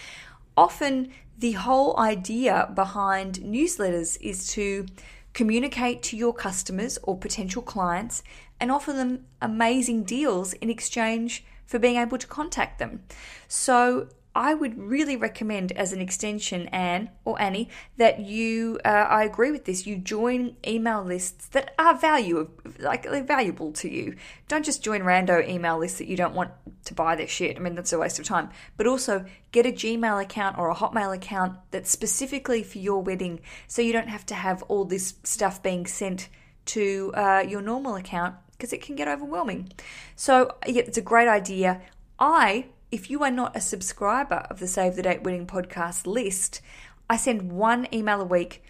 Often, 0.57 1.11
the 1.37 1.53
whole 1.53 1.97
idea 1.97 2.71
behind 2.75 3.39
newsletters 3.39 4.17
is 4.21 4.47
to 4.49 4.85
communicate 5.33 6.03
to 6.03 6.17
your 6.17 6.33
customers 6.33 6.99
or 7.03 7.17
potential 7.17 7.61
clients 7.61 8.21
and 8.59 8.71
offer 8.71 8.93
them 8.93 9.25
amazing 9.41 10.03
deals 10.03 10.53
in 10.53 10.69
exchange 10.69 11.43
for 11.65 11.79
being 11.79 11.95
able 11.95 12.17
to 12.17 12.27
contact 12.27 12.79
them. 12.79 13.03
So, 13.47 14.09
I 14.33 14.53
would 14.53 14.77
really 14.77 15.17
recommend, 15.17 15.73
as 15.73 15.91
an 15.91 15.99
extension, 15.99 16.67
Anne 16.69 17.09
or 17.25 17.41
Annie, 17.41 17.69
that 17.97 18.21
you. 18.21 18.79
Uh, 18.85 18.87
I 18.87 19.23
agree 19.23 19.51
with 19.51 19.65
this. 19.65 19.85
You 19.85 19.97
join 19.97 20.55
email 20.65 21.03
lists 21.03 21.47
that 21.49 21.73
are 21.77 21.97
value, 21.97 22.49
like 22.79 23.03
they're 23.03 23.23
valuable 23.23 23.73
to 23.73 23.89
you. 23.89 24.15
Don't 24.47 24.63
just 24.63 24.83
join 24.83 25.01
rando 25.01 25.47
email 25.47 25.77
lists 25.77 25.97
that 25.97 26.07
you 26.07 26.15
don't 26.15 26.33
want 26.33 26.51
to 26.85 26.93
buy 26.93 27.15
their 27.15 27.27
shit. 27.27 27.57
I 27.57 27.59
mean, 27.59 27.75
that's 27.75 27.91
a 27.91 27.99
waste 27.99 28.19
of 28.19 28.25
time. 28.25 28.49
But 28.77 28.87
also 28.87 29.25
get 29.51 29.65
a 29.65 29.71
Gmail 29.71 30.21
account 30.21 30.57
or 30.57 30.69
a 30.69 30.75
Hotmail 30.75 31.13
account 31.13 31.57
that's 31.71 31.91
specifically 31.91 32.63
for 32.63 32.77
your 32.77 33.01
wedding, 33.03 33.41
so 33.67 33.81
you 33.81 33.91
don't 33.91 34.07
have 34.07 34.25
to 34.27 34.35
have 34.35 34.63
all 34.63 34.85
this 34.85 35.15
stuff 35.23 35.61
being 35.61 35.85
sent 35.85 36.29
to 36.63 37.11
uh, 37.15 37.43
your 37.45 37.61
normal 37.61 37.95
account 37.95 38.35
because 38.51 38.71
it 38.71 38.81
can 38.81 38.95
get 38.95 39.07
overwhelming. 39.07 39.71
So 40.15 40.55
yeah, 40.65 40.83
it's 40.83 40.97
a 40.97 41.01
great 41.01 41.27
idea. 41.27 41.81
I 42.19 42.67
if 42.91 43.09
you 43.09 43.23
are 43.23 43.31
not 43.31 43.55
a 43.55 43.61
subscriber 43.61 44.45
of 44.49 44.59
the 44.59 44.67
Save 44.67 44.97
the 44.97 45.01
Date 45.01 45.23
Wedding 45.23 45.47
podcast 45.47 46.05
list, 46.05 46.61
I 47.09 47.15
send 47.15 47.51
one 47.51 47.87
email 47.93 48.19
a 48.19 48.25
week 48.25 48.63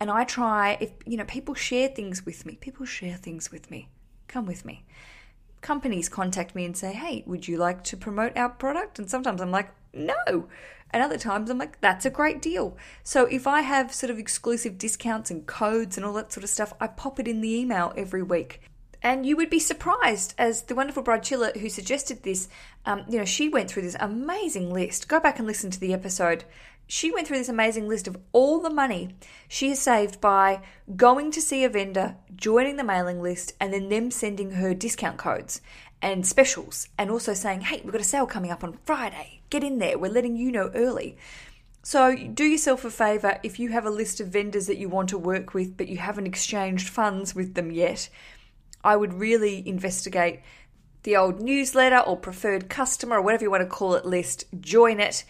and 0.00 0.10
I 0.10 0.24
try, 0.24 0.78
if 0.80 0.92
you 1.04 1.16
know, 1.16 1.24
people 1.24 1.54
share 1.54 1.88
things 1.88 2.24
with 2.24 2.46
me, 2.46 2.56
people 2.60 2.86
share 2.86 3.16
things 3.16 3.50
with 3.50 3.70
me. 3.72 3.88
Come 4.28 4.46
with 4.46 4.64
me. 4.64 4.84
Companies 5.60 6.08
contact 6.08 6.54
me 6.54 6.64
and 6.64 6.76
say, 6.76 6.92
hey, 6.92 7.24
would 7.26 7.48
you 7.48 7.56
like 7.56 7.82
to 7.84 7.96
promote 7.96 8.36
our 8.36 8.48
product? 8.48 9.00
And 9.00 9.10
sometimes 9.10 9.40
I'm 9.40 9.50
like, 9.50 9.70
no. 9.92 10.48
And 10.90 11.02
other 11.02 11.18
times 11.18 11.50
I'm 11.50 11.58
like, 11.58 11.80
that's 11.80 12.06
a 12.06 12.10
great 12.10 12.40
deal. 12.40 12.76
So 13.02 13.24
if 13.24 13.48
I 13.48 13.62
have 13.62 13.92
sort 13.92 14.10
of 14.10 14.18
exclusive 14.18 14.78
discounts 14.78 15.32
and 15.32 15.46
codes 15.46 15.96
and 15.96 16.06
all 16.06 16.12
that 16.12 16.32
sort 16.32 16.44
of 16.44 16.50
stuff, 16.50 16.72
I 16.80 16.86
pop 16.86 17.18
it 17.18 17.26
in 17.26 17.40
the 17.40 17.52
email 17.52 17.92
every 17.96 18.22
week. 18.22 18.60
And 19.04 19.26
you 19.26 19.36
would 19.36 19.50
be 19.50 19.58
surprised, 19.58 20.32
as 20.38 20.62
the 20.62 20.74
wonderful 20.74 21.02
Bride 21.02 21.22
Chiller 21.22 21.52
who 21.60 21.68
suggested 21.68 22.22
this, 22.22 22.48
um, 22.86 23.04
you 23.06 23.18
know, 23.18 23.26
she 23.26 23.50
went 23.50 23.68
through 23.70 23.82
this 23.82 23.96
amazing 24.00 24.72
list. 24.72 25.08
Go 25.08 25.20
back 25.20 25.38
and 25.38 25.46
listen 25.46 25.70
to 25.70 25.78
the 25.78 25.92
episode. 25.92 26.44
She 26.86 27.12
went 27.12 27.26
through 27.26 27.36
this 27.36 27.50
amazing 27.50 27.86
list 27.86 28.08
of 28.08 28.16
all 28.32 28.60
the 28.60 28.70
money 28.70 29.14
she 29.46 29.68
has 29.68 29.78
saved 29.78 30.22
by 30.22 30.62
going 30.96 31.30
to 31.32 31.42
see 31.42 31.64
a 31.64 31.68
vendor, 31.68 32.16
joining 32.34 32.76
the 32.76 32.84
mailing 32.84 33.20
list, 33.20 33.52
and 33.60 33.74
then 33.74 33.90
them 33.90 34.10
sending 34.10 34.52
her 34.52 34.72
discount 34.72 35.18
codes 35.18 35.60
and 36.00 36.26
specials, 36.26 36.88
and 36.96 37.10
also 37.10 37.34
saying, 37.34 37.60
hey, 37.60 37.82
we've 37.84 37.92
got 37.92 38.00
a 38.00 38.04
sale 38.04 38.26
coming 38.26 38.50
up 38.50 38.64
on 38.64 38.78
Friday. 38.86 39.40
Get 39.50 39.62
in 39.62 39.78
there. 39.78 39.98
We're 39.98 40.10
letting 40.10 40.36
you 40.36 40.50
know 40.50 40.70
early. 40.74 41.18
So, 41.82 42.16
do 42.16 42.44
yourself 42.44 42.86
a 42.86 42.90
favour 42.90 43.38
if 43.42 43.58
you 43.58 43.68
have 43.68 43.84
a 43.84 43.90
list 43.90 44.18
of 44.20 44.28
vendors 44.28 44.66
that 44.68 44.78
you 44.78 44.88
want 44.88 45.10
to 45.10 45.18
work 45.18 45.52
with, 45.52 45.76
but 45.76 45.88
you 45.88 45.98
haven't 45.98 46.26
exchanged 46.26 46.88
funds 46.88 47.34
with 47.34 47.52
them 47.52 47.70
yet 47.70 48.08
I 48.84 48.96
would 48.96 49.14
really 49.14 49.66
investigate 49.66 50.40
the 51.02 51.16
old 51.16 51.40
newsletter 51.40 51.98
or 51.98 52.16
preferred 52.16 52.68
customer 52.68 53.16
or 53.16 53.22
whatever 53.22 53.44
you 53.44 53.50
want 53.50 53.62
to 53.62 53.68
call 53.68 53.94
it 53.94 54.04
list, 54.04 54.44
join 54.60 55.00
it. 55.00 55.24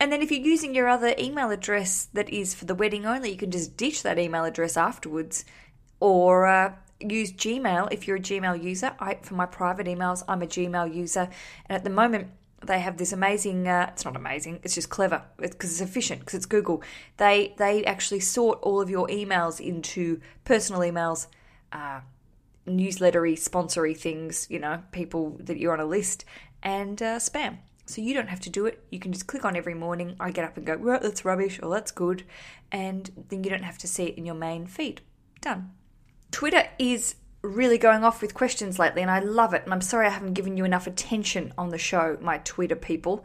And 0.00 0.10
then 0.10 0.22
if 0.22 0.30
you're 0.30 0.40
using 0.40 0.74
your 0.74 0.88
other 0.88 1.14
email 1.18 1.50
address 1.50 2.08
that 2.14 2.28
is 2.30 2.54
for 2.54 2.64
the 2.64 2.74
wedding 2.74 3.06
only, 3.06 3.30
you 3.30 3.36
can 3.36 3.50
just 3.50 3.76
ditch 3.76 4.02
that 4.02 4.18
email 4.18 4.44
address 4.44 4.76
afterwards 4.76 5.44
or 6.00 6.46
uh, 6.46 6.74
use 7.00 7.32
Gmail 7.32 7.92
if 7.92 8.06
you're 8.06 8.16
a 8.16 8.20
Gmail 8.20 8.62
user. 8.62 8.94
I, 8.98 9.16
for 9.22 9.34
my 9.34 9.46
private 9.46 9.86
emails, 9.86 10.22
I'm 10.26 10.42
a 10.42 10.46
Gmail 10.46 10.94
user. 10.94 11.28
And 11.66 11.76
at 11.76 11.84
the 11.84 11.90
moment, 11.90 12.28
they 12.66 12.80
have 12.80 12.96
this 12.96 13.12
amazing 13.12 13.68
uh, 13.68 13.90
it's 13.92 14.06
not 14.06 14.16
amazing 14.16 14.58
it's 14.62 14.74
just 14.74 14.88
clever 14.88 15.22
because 15.36 15.70
it's, 15.70 15.80
it's, 15.80 15.90
efficient 15.90 16.20
because 16.20 16.34
it's 16.34 16.46
google 16.46 16.82
they 17.18 17.54
they 17.58 17.84
actually 17.84 18.20
sort 18.20 18.58
all 18.62 18.80
of 18.80 18.88
your 18.88 19.06
emails 19.08 19.60
into 19.60 20.18
personal 20.44 20.80
emails 20.80 21.26
uh, 21.72 22.00
newslettery, 22.66 23.34
sponsory 23.34 23.96
things, 23.96 24.46
you 24.50 24.58
know, 24.58 24.82
people 24.92 25.36
that 25.40 25.58
you're 25.58 25.72
on 25.72 25.80
a 25.80 25.86
list, 25.86 26.24
and 26.62 27.00
uh, 27.02 27.18
spam. 27.18 27.58
So 27.86 28.00
you 28.00 28.14
don't 28.14 28.28
have 28.28 28.40
to 28.40 28.50
do 28.50 28.66
it. 28.66 28.82
You 28.90 28.98
can 28.98 29.12
just 29.12 29.26
click 29.26 29.44
on 29.44 29.56
every 29.56 29.74
morning. 29.74 30.16
I 30.18 30.30
get 30.30 30.44
up 30.44 30.56
and 30.56 30.64
go, 30.64 30.76
well, 30.78 31.00
that's 31.00 31.24
rubbish 31.24 31.60
or 31.62 31.70
that's 31.70 31.90
good. 31.90 32.24
And 32.72 33.10
then 33.28 33.44
you 33.44 33.50
don't 33.50 33.62
have 33.62 33.78
to 33.78 33.88
see 33.88 34.04
it 34.04 34.16
in 34.16 34.24
your 34.24 34.34
main 34.34 34.66
feed. 34.66 35.02
Done. 35.42 35.72
Twitter 36.30 36.66
is 36.78 37.16
really 37.42 37.76
going 37.76 38.02
off 38.02 38.22
with 38.22 38.32
questions 38.32 38.78
lately, 38.78 39.02
and 39.02 39.10
I 39.10 39.20
love 39.20 39.52
it. 39.52 39.64
And 39.64 39.74
I'm 39.74 39.82
sorry 39.82 40.06
I 40.06 40.10
haven't 40.10 40.32
given 40.32 40.56
you 40.56 40.64
enough 40.64 40.86
attention 40.86 41.52
on 41.58 41.68
the 41.68 41.78
show, 41.78 42.16
my 42.20 42.38
Twitter 42.38 42.76
people. 42.76 43.24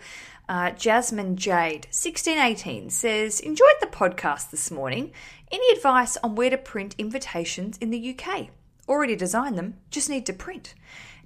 Uh, 0.49 0.71
Jasmine 0.71 1.37
Jade, 1.37 1.85
1618, 1.85 2.89
says, 2.89 3.39
Enjoyed 3.39 3.75
the 3.79 3.87
podcast 3.87 4.51
this 4.51 4.69
morning. 4.71 5.11
Any 5.51 5.73
advice 5.73 6.17
on 6.17 6.35
where 6.35 6.49
to 6.49 6.57
print 6.57 6.95
invitations 6.97 7.77
in 7.77 7.91
the 7.91 8.17
UK? 8.17 8.49
Already 8.89 9.15
designed 9.15 9.57
them, 9.57 9.75
just 9.89 10.09
need 10.09 10.25
to 10.25 10.33
print. 10.33 10.73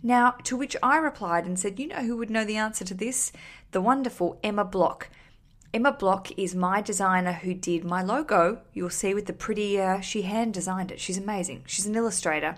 Now, 0.04 0.32
to 0.44 0.58
which 0.58 0.76
I 0.84 0.98
replied 0.98 1.46
and 1.46 1.58
said, 1.58 1.80
You 1.80 1.88
know 1.88 2.04
who 2.04 2.18
would 2.18 2.30
know 2.30 2.44
the 2.44 2.58
answer 2.58 2.84
to 2.84 2.94
this? 2.94 3.32
The 3.72 3.82
wonderful 3.82 4.40
Emma 4.44 4.66
Block. 4.66 5.10
Emma 5.74 5.92
Block 5.92 6.30
is 6.38 6.54
my 6.54 6.82
designer 6.82 7.32
who 7.32 7.54
did 7.54 7.84
my 7.84 8.04
logo. 8.04 8.60
You'll 8.74 8.92
see 8.92 9.14
with 9.16 9.26
the 9.26 9.34
pretty, 9.34 9.80
uh, 9.82 10.02
she 10.02 10.24
hand 10.24 10.54
designed 10.54 10.92
it. 10.92 11.00
She's 11.00 11.18
amazing. 11.18 11.64
She's 11.66 11.88
an 11.88 11.96
illustrator 11.96 12.58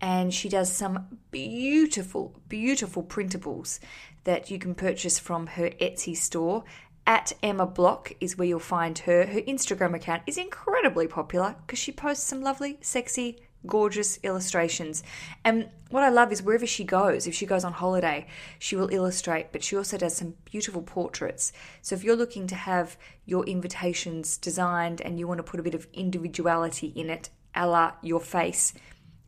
and 0.00 0.32
she 0.32 0.48
does 0.48 0.70
some 0.70 1.18
beautiful, 1.30 2.34
beautiful 2.48 3.02
printables 3.02 3.80
that 4.24 4.50
you 4.50 4.58
can 4.58 4.74
purchase 4.74 5.18
from 5.18 5.46
her 5.48 5.70
Etsy 5.80 6.16
store. 6.16 6.64
At 7.06 7.32
Emma 7.42 7.66
Block 7.66 8.12
is 8.20 8.36
where 8.36 8.46
you'll 8.46 8.60
find 8.60 8.98
her. 9.00 9.26
Her 9.26 9.40
Instagram 9.40 9.94
account 9.94 10.22
is 10.26 10.38
incredibly 10.38 11.06
popular 11.06 11.56
because 11.66 11.78
she 11.78 11.92
posts 11.92 12.24
some 12.24 12.42
lovely, 12.42 12.78
sexy 12.80 13.38
gorgeous 13.66 14.18
illustrations. 14.22 15.02
And 15.44 15.68
what 15.90 16.02
I 16.02 16.08
love 16.08 16.32
is 16.32 16.42
wherever 16.42 16.66
she 16.66 16.84
goes, 16.84 17.26
if 17.26 17.34
she 17.34 17.46
goes 17.46 17.64
on 17.64 17.72
holiday, 17.72 18.26
she 18.58 18.76
will 18.76 18.92
illustrate, 18.92 19.52
but 19.52 19.62
she 19.62 19.76
also 19.76 19.96
does 19.96 20.16
some 20.16 20.34
beautiful 20.44 20.82
portraits. 20.82 21.52
So 21.82 21.94
if 21.94 22.04
you're 22.04 22.16
looking 22.16 22.46
to 22.48 22.54
have 22.54 22.96
your 23.26 23.44
invitations 23.46 24.36
designed 24.36 25.00
and 25.00 25.18
you 25.18 25.26
want 25.26 25.38
to 25.38 25.44
put 25.44 25.60
a 25.60 25.64
bit 25.64 25.74
of 25.74 25.86
individuality 25.92 26.88
in 26.88 27.10
it, 27.10 27.30
a 27.54 27.66
la 27.66 27.92
your 28.02 28.20
face, 28.20 28.74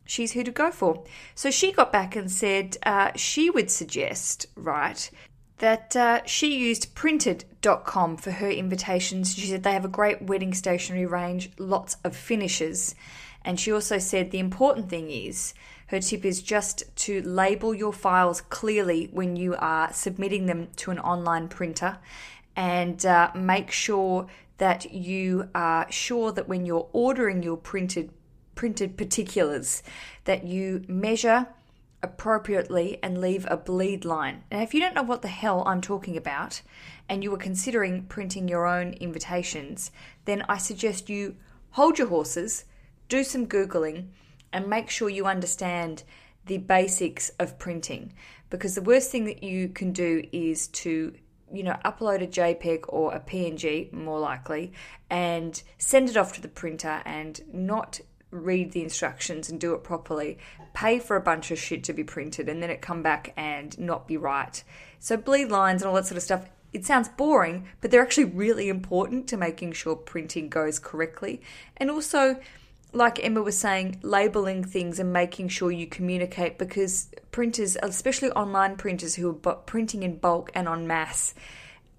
she's 0.05 0.33
who 0.33 0.43
to 0.43 0.51
go 0.51 0.71
for. 0.71 1.03
So 1.35 1.51
she 1.51 1.71
got 1.71 1.91
back 1.91 2.15
and 2.15 2.31
said 2.31 2.77
uh, 2.83 3.11
she 3.15 3.49
would 3.49 3.69
suggest, 3.69 4.47
right, 4.55 5.09
that 5.59 5.95
uh, 5.95 6.21
she 6.25 6.57
used 6.57 6.93
printed.com 6.95 8.17
for 8.17 8.31
her 8.31 8.49
invitations. 8.49 9.35
She 9.35 9.47
said 9.47 9.63
they 9.63 9.73
have 9.73 9.85
a 9.85 9.89
great 9.89 10.21
wedding 10.21 10.53
stationery 10.53 11.05
range, 11.05 11.51
lots 11.57 11.97
of 12.03 12.15
finishes. 12.15 12.95
And 13.47 13.57
she 13.57 13.71
also 13.71 13.97
said 13.97 14.31
the 14.31 14.39
important 14.39 14.89
thing 14.89 15.09
is 15.09 15.53
her 15.87 16.01
tip 16.01 16.25
is 16.25 16.41
just 16.41 16.83
to 16.97 17.21
label 17.21 17.73
your 17.73 17.93
files 17.93 18.41
clearly 18.41 19.07
when 19.13 19.37
you 19.37 19.55
are 19.57 19.93
submitting 19.93 20.47
them 20.47 20.67
to 20.75 20.91
an 20.91 20.99
online 20.99 21.47
printer 21.47 21.97
and 22.57 23.05
uh, 23.05 23.31
make 23.33 23.71
sure 23.71 24.27
that 24.57 24.91
you 24.91 25.47
are 25.55 25.89
sure 25.89 26.33
that 26.33 26.49
when 26.49 26.65
you're 26.65 26.89
ordering 26.91 27.41
your 27.41 27.55
printed 27.55 28.11
printed 28.53 28.97
particulars 28.97 29.81
that 30.25 30.43
you 30.43 30.83
measure 30.89 31.47
appropriately 32.03 32.99
and 33.01 33.21
leave 33.21 33.47
a 33.49 33.55
bleed 33.55 34.03
line. 34.03 34.43
Now 34.51 34.61
if 34.61 34.73
you 34.73 34.81
don't 34.81 34.93
know 34.93 35.03
what 35.03 35.21
the 35.21 35.29
hell 35.29 35.63
I'm 35.65 35.79
talking 35.79 36.17
about 36.17 36.61
and 37.07 37.23
you 37.23 37.31
were 37.31 37.37
considering 37.37 38.07
printing 38.07 38.49
your 38.49 38.67
own 38.67 38.91
invitations, 38.99 39.89
then 40.25 40.43
I 40.49 40.57
suggest 40.57 41.09
you 41.09 41.37
hold 41.71 41.97
your 41.97 42.09
horses 42.09 42.65
do 43.09 43.23
some 43.23 43.47
Googling 43.47 44.07
and 44.53 44.67
make 44.67 44.89
sure 44.89 45.09
you 45.09 45.25
understand 45.25 46.03
the 46.45 46.57
basics 46.57 47.29
of 47.39 47.59
printing. 47.59 48.13
Because 48.49 48.75
the 48.75 48.81
worst 48.81 49.11
thing 49.11 49.25
that 49.25 49.43
you 49.43 49.69
can 49.69 49.91
do 49.91 50.23
is 50.31 50.67
to 50.69 51.13
you 51.51 51.63
know 51.63 51.77
upload 51.85 52.21
a 52.21 52.27
jpeg 52.27 52.83
or 52.89 53.13
a 53.13 53.21
png 53.21 53.93
more 53.93 54.19
likely 54.19 54.73
and 55.09 55.63
send 55.77 56.09
it 56.09 56.17
off 56.17 56.33
to 56.33 56.41
the 56.41 56.47
printer 56.49 57.01
and 57.05 57.39
not 57.53 58.01
read 58.29 58.73
the 58.73 58.83
instructions 58.83 59.49
and 59.49 59.59
do 59.59 59.73
it 59.73 59.83
properly. 59.83 60.37
Pay 60.73 60.99
for 60.99 61.15
a 61.15 61.21
bunch 61.21 61.49
of 61.49 61.57
shit 61.57 61.83
to 61.85 61.93
be 61.93 62.03
printed 62.03 62.49
and 62.49 62.61
then 62.61 62.69
it 62.69 62.81
come 62.81 63.01
back 63.01 63.33
and 63.37 63.77
not 63.79 64.07
be 64.07 64.17
right. 64.17 64.63
So 64.99 65.15
bleed 65.15 65.49
lines 65.49 65.81
and 65.81 65.89
all 65.89 65.95
that 65.95 66.05
sort 66.05 66.17
of 66.17 66.23
stuff 66.23 66.49
it 66.73 66.85
sounds 66.85 67.07
boring 67.07 67.67
but 67.79 67.89
they're 67.89 68.01
actually 68.01 68.25
really 68.25 68.67
important 68.67 69.27
to 69.27 69.37
making 69.37 69.71
sure 69.71 69.95
printing 69.95 70.49
goes 70.49 70.79
correctly. 70.79 71.41
And 71.77 71.89
also 71.89 72.37
like 72.93 73.23
Emma 73.23 73.41
was 73.41 73.57
saying, 73.57 73.99
labeling 74.01 74.63
things 74.63 74.99
and 74.99 75.11
making 75.11 75.49
sure 75.49 75.71
you 75.71 75.87
communicate 75.87 76.57
because 76.57 77.09
printers, 77.31 77.77
especially 77.83 78.31
online 78.31 78.75
printers 78.75 79.15
who 79.15 79.29
are 79.29 79.55
printing 79.55 80.03
in 80.03 80.17
bulk 80.17 80.51
and 80.55 80.67
en 80.67 80.87
masse, 80.87 81.33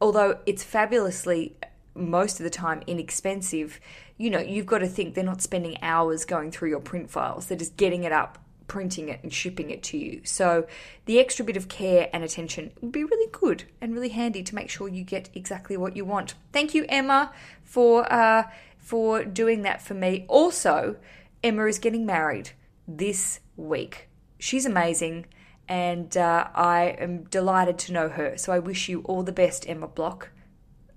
although 0.00 0.38
it's 0.46 0.64
fabulously 0.64 1.56
most 1.94 2.40
of 2.40 2.44
the 2.44 2.50
time 2.50 2.82
inexpensive, 2.86 3.80
you 4.16 4.30
know, 4.30 4.38
you've 4.38 4.66
got 4.66 4.78
to 4.78 4.86
think 4.86 5.14
they're 5.14 5.24
not 5.24 5.42
spending 5.42 5.76
hours 5.82 6.24
going 6.24 6.50
through 6.50 6.70
your 6.70 6.80
print 6.80 7.10
files. 7.10 7.46
They're 7.46 7.58
just 7.58 7.76
getting 7.76 8.04
it 8.04 8.12
up, 8.12 8.38
printing 8.66 9.08
it, 9.08 9.20
and 9.22 9.32
shipping 9.32 9.70
it 9.70 9.82
to 9.84 9.98
you. 9.98 10.20
So 10.24 10.66
the 11.06 11.18
extra 11.18 11.44
bit 11.44 11.56
of 11.56 11.68
care 11.68 12.08
and 12.12 12.24
attention 12.24 12.72
would 12.80 12.92
be 12.92 13.04
really 13.04 13.30
good 13.32 13.64
and 13.80 13.94
really 13.94 14.10
handy 14.10 14.42
to 14.42 14.54
make 14.54 14.70
sure 14.70 14.88
you 14.88 15.04
get 15.04 15.28
exactly 15.34 15.76
what 15.76 15.96
you 15.96 16.04
want. 16.04 16.34
Thank 16.52 16.74
you, 16.74 16.84
Emma, 16.88 17.32
for 17.64 18.10
uh, 18.12 18.44
for 18.78 19.24
doing 19.24 19.62
that 19.62 19.82
for 19.82 19.94
me. 19.94 20.24
Also, 20.28 20.96
Emma 21.42 21.66
is 21.66 21.78
getting 21.78 22.06
married 22.06 22.50
this 22.86 23.40
week. 23.56 24.08
She's 24.38 24.64
amazing 24.64 25.26
and 25.68 26.16
uh, 26.16 26.48
I 26.54 26.96
am 26.98 27.24
delighted 27.24 27.78
to 27.80 27.92
know 27.92 28.08
her. 28.08 28.36
So 28.36 28.52
I 28.52 28.58
wish 28.58 28.88
you 28.88 29.02
all 29.02 29.22
the 29.22 29.32
best, 29.32 29.68
Emma 29.68 29.86
Block. 29.86 30.30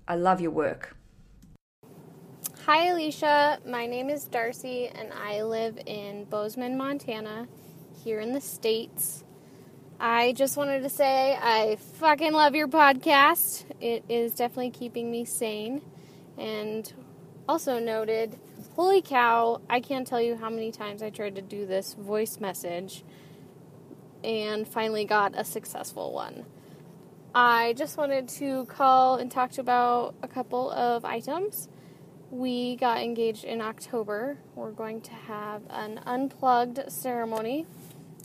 I 0.08 0.16
love 0.16 0.40
your 0.40 0.50
work. 0.50 0.96
Hi, 2.64 2.88
Aleisha. 2.88 3.64
My 3.66 3.86
name 3.86 4.08
is 4.08 4.24
Darcy, 4.24 4.86
and 4.86 5.12
I 5.12 5.42
live 5.42 5.78
in 5.84 6.24
Bozeman, 6.24 6.76
Montana, 6.76 7.48
here 8.02 8.20
in 8.20 8.32
the 8.32 8.40
States. 8.40 9.24
I 10.00 10.32
just 10.32 10.56
wanted 10.56 10.82
to 10.82 10.88
say 10.88 11.36
I 11.40 11.76
fucking 11.94 12.32
love 12.32 12.54
your 12.54 12.68
podcast. 12.68 13.64
It 13.80 14.04
is 14.08 14.34
definitely 14.34 14.70
keeping 14.70 15.10
me 15.10 15.24
sane. 15.24 15.82
And 16.38 16.90
also 17.48 17.78
noted, 17.78 18.38
holy 18.74 19.02
cow, 19.02 19.60
I 19.68 19.80
can't 19.80 20.06
tell 20.06 20.20
you 20.20 20.36
how 20.36 20.50
many 20.50 20.72
times 20.72 21.02
I 21.02 21.10
tried 21.10 21.34
to 21.36 21.42
do 21.42 21.66
this 21.66 21.94
voice 21.94 22.40
message 22.40 23.04
and 24.24 24.66
finally 24.66 25.04
got 25.04 25.32
a 25.36 25.44
successful 25.44 26.12
one. 26.12 26.44
I 27.34 27.72
just 27.78 27.96
wanted 27.96 28.28
to 28.28 28.66
call 28.66 29.16
and 29.16 29.30
talk 29.30 29.56
about 29.58 30.14
a 30.22 30.28
couple 30.28 30.70
of 30.70 31.04
items. 31.04 31.68
We 32.30 32.76
got 32.76 32.98
engaged 32.98 33.44
in 33.44 33.60
October. 33.60 34.38
We're 34.54 34.70
going 34.70 35.00
to 35.02 35.12
have 35.12 35.62
an 35.70 36.00
unplugged 36.06 36.90
ceremony. 36.90 37.66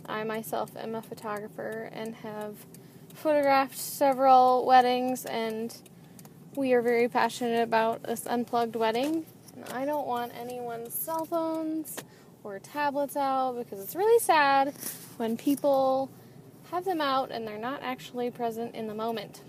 I 0.05 0.23
myself 0.23 0.71
am 0.77 0.95
a 0.95 1.01
photographer 1.01 1.89
and 1.91 2.15
have 2.15 2.65
photographed 3.13 3.77
several 3.77 4.65
weddings, 4.65 5.25
and 5.25 5.75
we 6.57 6.73
are 6.73 6.81
very 6.81 7.07
passionate 7.07 7.61
about 7.61 8.01
this 8.01 8.25
unplugged 8.25 8.75
wedding. 8.75 9.23
And 9.55 9.63
I 9.73 9.85
don't 9.85 10.07
want 10.07 10.31
anyone's 10.35 10.93
cell 10.95 11.23
phones 11.23 11.97
or 12.43 12.57
tablets 12.57 13.15
out 13.15 13.57
because 13.59 13.79
it's 13.79 13.95
really 13.95 14.19
sad 14.19 14.73
when 15.17 15.37
people 15.37 16.09
have 16.71 16.83
them 16.83 16.99
out 16.99 17.29
and 17.29 17.47
they're 17.47 17.59
not 17.59 17.83
actually 17.83 18.31
present 18.31 18.73
in 18.73 18.87
the 18.87 18.95
moment. 18.95 19.41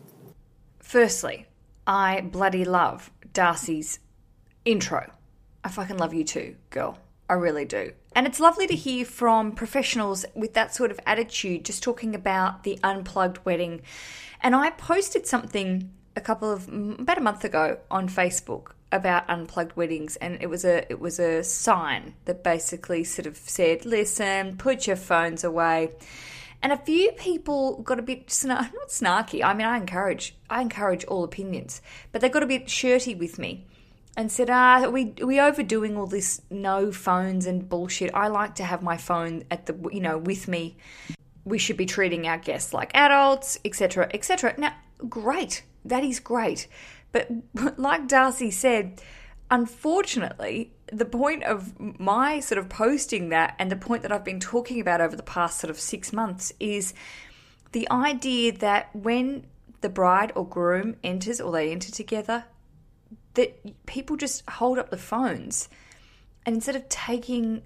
Firstly, 0.80 1.46
I 1.86 2.20
bloody 2.20 2.66
love 2.66 3.10
Darcy's 3.32 4.00
intro. 4.66 5.10
I 5.64 5.70
fucking 5.70 5.96
love 5.96 6.12
you 6.12 6.24
too, 6.24 6.56
girl. 6.68 6.98
I 7.30 7.34
really 7.34 7.64
do. 7.64 7.92
And 8.14 8.26
it's 8.26 8.38
lovely 8.38 8.66
to 8.66 8.74
hear 8.74 9.06
from 9.06 9.52
professionals 9.52 10.26
with 10.34 10.52
that 10.54 10.74
sort 10.74 10.90
of 10.90 11.00
attitude, 11.06 11.64
just 11.64 11.82
talking 11.82 12.14
about 12.14 12.64
the 12.64 12.78
unplugged 12.84 13.38
wedding. 13.46 13.80
And 14.42 14.54
I 14.54 14.70
posted 14.70 15.26
something 15.26 15.90
a 16.18 16.20
couple 16.20 16.50
of 16.50 16.68
about 16.68 17.16
a 17.16 17.22
month 17.22 17.44
ago 17.44 17.78
on 17.90 18.08
Facebook 18.08 18.72
about 18.90 19.28
unplugged 19.28 19.76
weddings 19.76 20.16
and 20.16 20.38
it 20.42 20.48
was 20.48 20.64
a 20.64 20.90
it 20.90 20.98
was 20.98 21.18
a 21.18 21.44
sign 21.44 22.14
that 22.24 22.42
basically 22.42 23.04
sort 23.04 23.26
of 23.26 23.36
said 23.36 23.86
listen 23.86 24.56
put 24.56 24.86
your 24.86 24.96
phones 24.96 25.44
away. 25.44 25.90
And 26.60 26.72
a 26.72 26.76
few 26.76 27.12
people 27.12 27.80
got 27.82 28.00
a 28.00 28.02
bit 28.02 28.20
not 28.44 28.72
snarky 28.88 29.44
i 29.44 29.54
mean 29.54 29.66
i 29.66 29.76
encourage 29.76 30.36
i 30.50 30.60
encourage 30.60 31.04
all 31.04 31.22
opinions 31.22 31.80
but 32.10 32.20
they 32.20 32.28
got 32.28 32.42
a 32.42 32.46
bit 32.46 32.68
shirty 32.68 33.14
with 33.14 33.38
me 33.38 33.68
and 34.18 34.32
said 34.32 34.50
ah 34.50 34.82
are 34.82 34.90
we 34.90 35.14
are 35.20 35.26
we 35.26 35.38
overdoing 35.38 35.96
all 35.96 36.08
this 36.08 36.42
no 36.50 36.90
phones 36.90 37.46
and 37.46 37.68
bullshit. 37.68 38.10
I 38.12 38.26
like 38.26 38.56
to 38.56 38.64
have 38.64 38.82
my 38.82 38.96
phone 38.96 39.44
at 39.50 39.66
the 39.66 39.74
you 39.92 40.00
know 40.00 40.18
with 40.18 40.48
me. 40.48 40.76
We 41.44 41.58
should 41.58 41.76
be 41.76 41.86
treating 41.86 42.26
our 42.26 42.36
guests 42.36 42.74
like 42.74 42.90
adults 42.94 43.58
etc 43.64 44.10
etc 44.12 44.54
now 44.58 44.74
great 45.08 45.62
that 45.88 46.04
is 46.04 46.20
great. 46.20 46.68
But 47.12 47.28
like 47.78 48.08
Darcy 48.08 48.50
said, 48.50 49.00
unfortunately, 49.50 50.72
the 50.92 51.04
point 51.04 51.44
of 51.44 51.78
my 51.78 52.40
sort 52.40 52.58
of 52.58 52.68
posting 52.68 53.28
that 53.30 53.54
and 53.58 53.70
the 53.70 53.76
point 53.76 54.02
that 54.02 54.12
I've 54.12 54.24
been 54.24 54.40
talking 54.40 54.80
about 54.80 55.00
over 55.00 55.16
the 55.16 55.22
past 55.22 55.60
sort 55.60 55.70
of 55.70 55.78
six 55.78 56.12
months 56.12 56.52
is 56.58 56.94
the 57.72 57.90
idea 57.90 58.52
that 58.52 58.94
when 58.94 59.46
the 59.80 59.88
bride 59.88 60.32
or 60.34 60.46
groom 60.46 60.96
enters 61.04 61.40
or 61.40 61.52
they 61.52 61.70
enter 61.70 61.92
together, 61.92 62.44
that 63.34 63.86
people 63.86 64.16
just 64.16 64.48
hold 64.48 64.78
up 64.78 64.90
the 64.90 64.96
phones. 64.96 65.68
And 66.46 66.56
instead 66.56 66.76
of 66.76 66.88
taking 66.88 67.62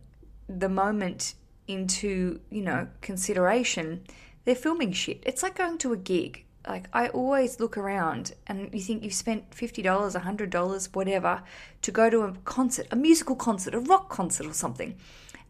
the 0.48 0.68
moment 0.68 1.34
into, 1.68 2.40
you 2.50 2.62
know, 2.62 2.88
consideration, 3.00 4.02
they're 4.44 4.54
filming 4.54 4.92
shit. 4.92 5.22
It's 5.24 5.42
like 5.42 5.56
going 5.56 5.78
to 5.78 5.92
a 5.92 5.96
gig 5.96 6.44
like 6.66 6.88
I 6.92 7.08
always 7.08 7.60
look 7.60 7.76
around 7.76 8.32
and 8.46 8.72
you 8.72 8.80
think 8.80 9.02
you've 9.02 9.14
spent 9.14 9.50
$50, 9.50 9.82
$100, 9.82 10.94
whatever 10.94 11.42
to 11.82 11.90
go 11.90 12.10
to 12.10 12.22
a 12.22 12.32
concert, 12.44 12.86
a 12.90 12.96
musical 12.96 13.36
concert, 13.36 13.74
a 13.74 13.80
rock 13.80 14.08
concert 14.08 14.46
or 14.46 14.52
something. 14.52 14.96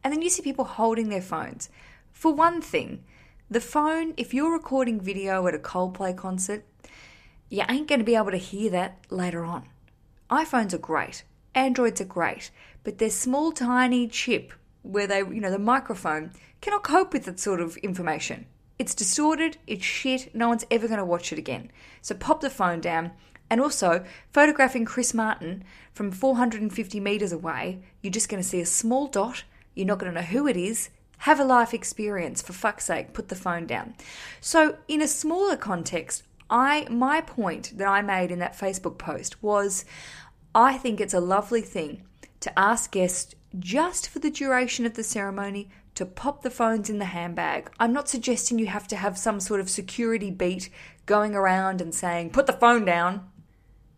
And 0.02 0.12
then 0.12 0.22
you 0.22 0.30
see 0.30 0.42
people 0.42 0.64
holding 0.64 1.08
their 1.08 1.22
phones. 1.22 1.68
For 2.12 2.32
one 2.32 2.60
thing, 2.60 3.04
the 3.50 3.60
phone, 3.60 4.14
if 4.16 4.32
you're 4.32 4.52
recording 4.52 5.00
video 5.00 5.46
at 5.46 5.54
a 5.54 5.58
Coldplay 5.58 6.16
concert, 6.16 6.64
you 7.48 7.62
ain't 7.68 7.88
going 7.88 8.00
to 8.00 8.04
be 8.04 8.16
able 8.16 8.30
to 8.30 8.38
hear 8.38 8.70
that 8.70 8.98
later 9.10 9.44
on. 9.44 9.68
iPhones 10.30 10.72
are 10.72 10.78
great, 10.78 11.24
Androids 11.54 12.00
are 12.00 12.06
great, 12.06 12.50
but 12.82 12.98
their 12.98 13.10
small, 13.10 13.52
tiny 13.52 14.08
chip 14.08 14.52
where 14.82 15.06
they, 15.06 15.18
you 15.18 15.40
know, 15.40 15.50
the 15.50 15.58
microphone 15.58 16.32
cannot 16.60 16.82
cope 16.82 17.12
with 17.12 17.24
that 17.26 17.38
sort 17.38 17.60
of 17.60 17.76
information. 17.78 18.46
It's 18.78 18.94
distorted, 18.94 19.58
it's 19.66 19.84
shit, 19.84 20.34
no 20.34 20.48
one's 20.48 20.66
ever 20.70 20.88
going 20.88 20.98
to 20.98 21.04
watch 21.04 21.32
it 21.32 21.38
again. 21.38 21.70
So 22.00 22.14
pop 22.14 22.40
the 22.40 22.50
phone 22.50 22.80
down. 22.80 23.12
And 23.50 23.60
also, 23.60 24.04
photographing 24.32 24.86
Chris 24.86 25.12
Martin 25.12 25.62
from 25.92 26.10
450 26.10 27.00
metres 27.00 27.32
away, 27.32 27.82
you're 28.00 28.10
just 28.10 28.28
going 28.28 28.42
to 28.42 28.48
see 28.48 28.60
a 28.60 28.66
small 28.66 29.08
dot, 29.08 29.44
you're 29.74 29.86
not 29.86 29.98
going 29.98 30.12
to 30.12 30.20
know 30.20 30.26
who 30.26 30.46
it 30.46 30.56
is. 30.56 30.88
Have 31.18 31.38
a 31.38 31.44
life 31.44 31.74
experience, 31.74 32.40
for 32.42 32.52
fuck's 32.52 32.86
sake, 32.86 33.12
put 33.12 33.28
the 33.28 33.34
phone 33.34 33.66
down. 33.66 33.94
So, 34.40 34.78
in 34.88 35.02
a 35.02 35.06
smaller 35.06 35.56
context, 35.56 36.24
I 36.52 36.86
my 36.90 37.20
point 37.20 37.78
that 37.78 37.88
I 37.88 38.02
made 38.02 38.30
in 38.30 38.38
that 38.40 38.58
Facebook 38.58 38.98
post 38.98 39.42
was 39.42 39.84
I 40.54 40.76
think 40.76 41.00
it's 41.00 41.14
a 41.14 41.20
lovely 41.20 41.62
thing 41.62 42.02
to 42.40 42.58
ask 42.58 42.90
guests 42.90 43.34
just 43.58 44.08
for 44.08 44.18
the 44.18 44.30
duration 44.30 44.84
of 44.84 44.94
the 44.94 45.02
ceremony 45.02 45.70
to 45.94 46.06
pop 46.06 46.42
the 46.42 46.50
phones 46.50 46.88
in 46.88 46.98
the 46.98 47.06
handbag. 47.06 47.70
I'm 47.78 47.92
not 47.92 48.08
suggesting 48.08 48.58
you 48.58 48.66
have 48.66 48.88
to 48.88 48.96
have 48.96 49.18
some 49.18 49.40
sort 49.40 49.60
of 49.60 49.68
security 49.68 50.30
beat 50.30 50.70
going 51.06 51.34
around 51.34 51.80
and 51.80 51.94
saying, 51.94 52.30
put 52.30 52.46
the 52.46 52.52
phone 52.52 52.84
down. 52.84 53.28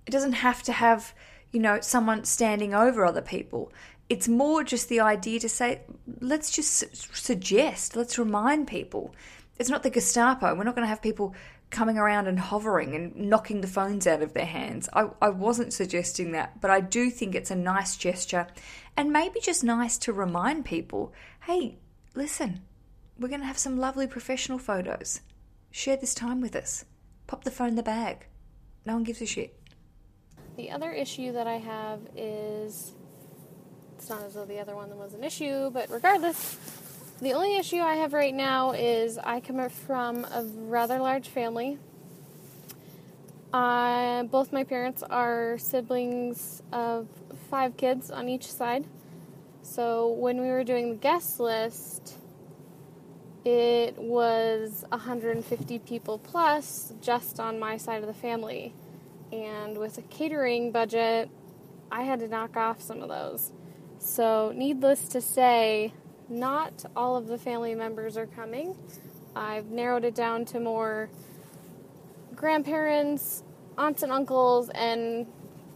It 0.07 0.11
doesn't 0.11 0.33
have 0.33 0.62
to 0.64 0.72
have, 0.72 1.14
you 1.52 1.61
know, 1.61 1.80
someone 1.80 2.24
standing 2.24 2.74
over 2.74 3.04
other 3.04 3.22
people. 3.22 3.72
It's 4.09 4.28
more 4.28 4.64
just 4.64 4.88
the 4.88 5.00
idea 5.00 5.40
to 5.40 5.48
say, 5.48 5.83
let's 6.20 6.50
just 6.50 7.14
suggest, 7.16 7.96
let's 7.96 8.18
remind 8.18 8.66
people. 8.66 9.14
It's 9.59 9.70
not 9.70 9.83
the 9.83 9.90
Gestapo. 9.90 10.54
We're 10.54 10.64
not 10.64 10.74
going 10.74 10.85
to 10.85 10.90
have 10.90 11.00
people 11.00 11.35
coming 11.70 11.98
around 11.98 12.26
and 12.28 12.38
hovering 12.38 12.94
and 12.94 13.16
knocking 13.16 13.61
the 13.61 13.66
phones 13.66 14.07
out 14.07 14.22
of 14.22 14.33
their 14.33 14.46
hands. 14.46 14.88
I, 14.92 15.09
I 15.20 15.30
wasn't 15.30 15.72
suggesting 15.72 16.33
that, 16.33 16.61
but 16.61 16.70
I 16.70 16.80
do 16.80 17.11
think 17.11 17.35
it's 17.35 17.50
a 17.50 17.57
nice 17.57 17.96
gesture 17.96 18.46
and 18.96 19.12
maybe 19.12 19.40
just 19.40 19.64
nice 19.64 19.98
to 19.98 20.12
remind 20.12 20.64
people 20.64 21.12
hey, 21.46 21.76
listen, 22.14 22.61
we're 23.18 23.29
going 23.29 23.40
to 23.40 23.46
have 23.46 23.59
some 23.59 23.79
lovely 23.79 24.07
professional 24.07 24.59
photos. 24.59 25.20
Share 25.70 25.96
this 25.96 26.14
time 26.14 26.40
with 26.40 26.57
us. 26.57 26.85
Pop 27.27 27.44
the 27.44 27.50
phone 27.50 27.68
in 27.68 27.77
the 27.77 27.83
bag. 27.83 28.27
No 28.87 28.94
one 28.94 29.05
gives 29.05 29.20
a 29.20 29.27
shit. 29.27 29.59
The 30.57 30.70
other 30.70 30.92
issue 30.92 31.33
that 31.33 31.46
I 31.46 31.57
have 31.57 32.00
is 32.16 32.92
it's 33.96 34.09
not 34.09 34.22
as 34.22 34.35
though 34.35 34.44
the 34.44 34.61
other 34.61 34.77
one 34.77 34.96
was 34.96 35.14
an 35.14 35.24
issue, 35.24 35.70
but 35.70 35.90
regardless, 35.90 36.59
the 37.20 37.33
only 37.33 37.57
issue 37.57 37.79
I 37.79 37.94
have 37.96 38.12
right 38.12 38.35
now 38.35 38.72
is 38.72 39.18
I 39.18 39.40
come 39.40 39.68
from 39.68 40.24
a 40.24 40.44
rather 40.44 40.98
large 40.98 41.29
family. 41.29 41.79
Uh, 43.53 44.24
both 44.24 44.53
my 44.53 44.64
parents 44.64 45.03
are 45.05 45.57
siblings 45.59 46.62
of 46.72 47.09
five 47.50 47.77
kids 47.77 48.11
on 48.11 48.29
each 48.29 48.50
side. 48.50 48.85
So 49.64 50.09
when 50.09 50.42
we 50.42 50.48
were 50.48 50.62
doing 50.62 50.90
the 50.90 50.96
guest 50.96 51.40
list, 51.40 52.18
it 53.46 53.96
was 53.96 54.85
150 54.90 55.79
people 55.81 56.18
plus 56.18 56.92
just 57.00 57.40
on 57.40 57.59
my 57.59 57.79
side 57.79 58.03
of 58.03 58.07
the 58.07 58.14
family. 58.14 58.74
And 59.33 59.79
with 59.79 59.96
a 59.96 60.03
catering 60.03 60.70
budget, 60.70 61.31
I 61.90 62.03
had 62.03 62.20
to 62.20 62.29
knock 62.29 62.59
off 62.59 62.83
some 62.83 63.00
of 63.00 63.09
those. 63.09 63.53
So, 63.98 64.53
needless 64.55 65.09
to 65.09 65.22
say, 65.22 65.94
not 66.29 66.85
all 66.94 67.16
of 67.16 67.27
the 67.27 67.38
family 67.38 67.74
members 67.74 68.18
are 68.18 68.27
coming. 68.27 68.77
I've 69.35 69.70
narrowed 69.70 70.05
it 70.05 70.14
down 70.14 70.44
to 70.46 70.61
more 70.61 71.09
grandparents, 72.35 73.42
aunts 73.79 74.03
and 74.03 74.12
uncles, 74.12 74.68
and 74.74 75.27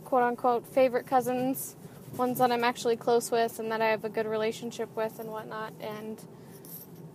quote 0.04 0.22
unquote 0.22 0.66
favorite 0.66 1.06
cousins, 1.06 1.74
ones 2.16 2.38
that 2.38 2.50
I'm 2.50 2.64
actually 2.64 2.96
close 2.96 3.30
with 3.30 3.58
and 3.58 3.70
that 3.70 3.80
I 3.80 3.86
have 3.86 4.04
a 4.04 4.08
good 4.08 4.26
relationship 4.26 4.94
with 4.96 5.18
and 5.18 5.30
whatnot. 5.30 5.72
And 5.80 6.20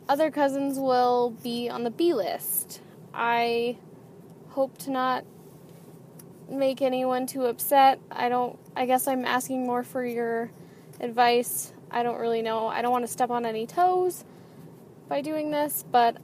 other 0.08 0.32
cousins 0.32 0.78
will 0.78 1.32
be 1.44 1.70
on 1.70 1.84
the 1.84 1.92
B 1.92 2.14
list. 2.14 2.82
I 3.14 3.78
hope 4.50 4.78
to 4.80 4.92
not 4.92 5.26
make 6.50 6.82
anyone 6.82 7.26
too 7.26 7.46
upset. 7.46 8.00
I 8.12 8.30
don't, 8.30 8.60
I 8.76 8.86
guess 8.86 9.08
I'm 9.08 9.26
asking 9.26 9.66
more 9.66 9.84
for 9.84 10.06
your 10.06 10.52
advice. 11.00 11.74
I 11.90 12.04
don't 12.04 12.20
really 12.20 12.42
know. 12.42 12.68
I 12.68 12.82
don't 12.82 12.92
want 12.92 13.06
to 13.06 13.12
step 13.12 13.30
on 13.30 13.46
any 13.46 13.66
toes 13.66 14.26
by 15.08 15.22
doing 15.22 15.52
this, 15.52 15.84
but 15.92 16.18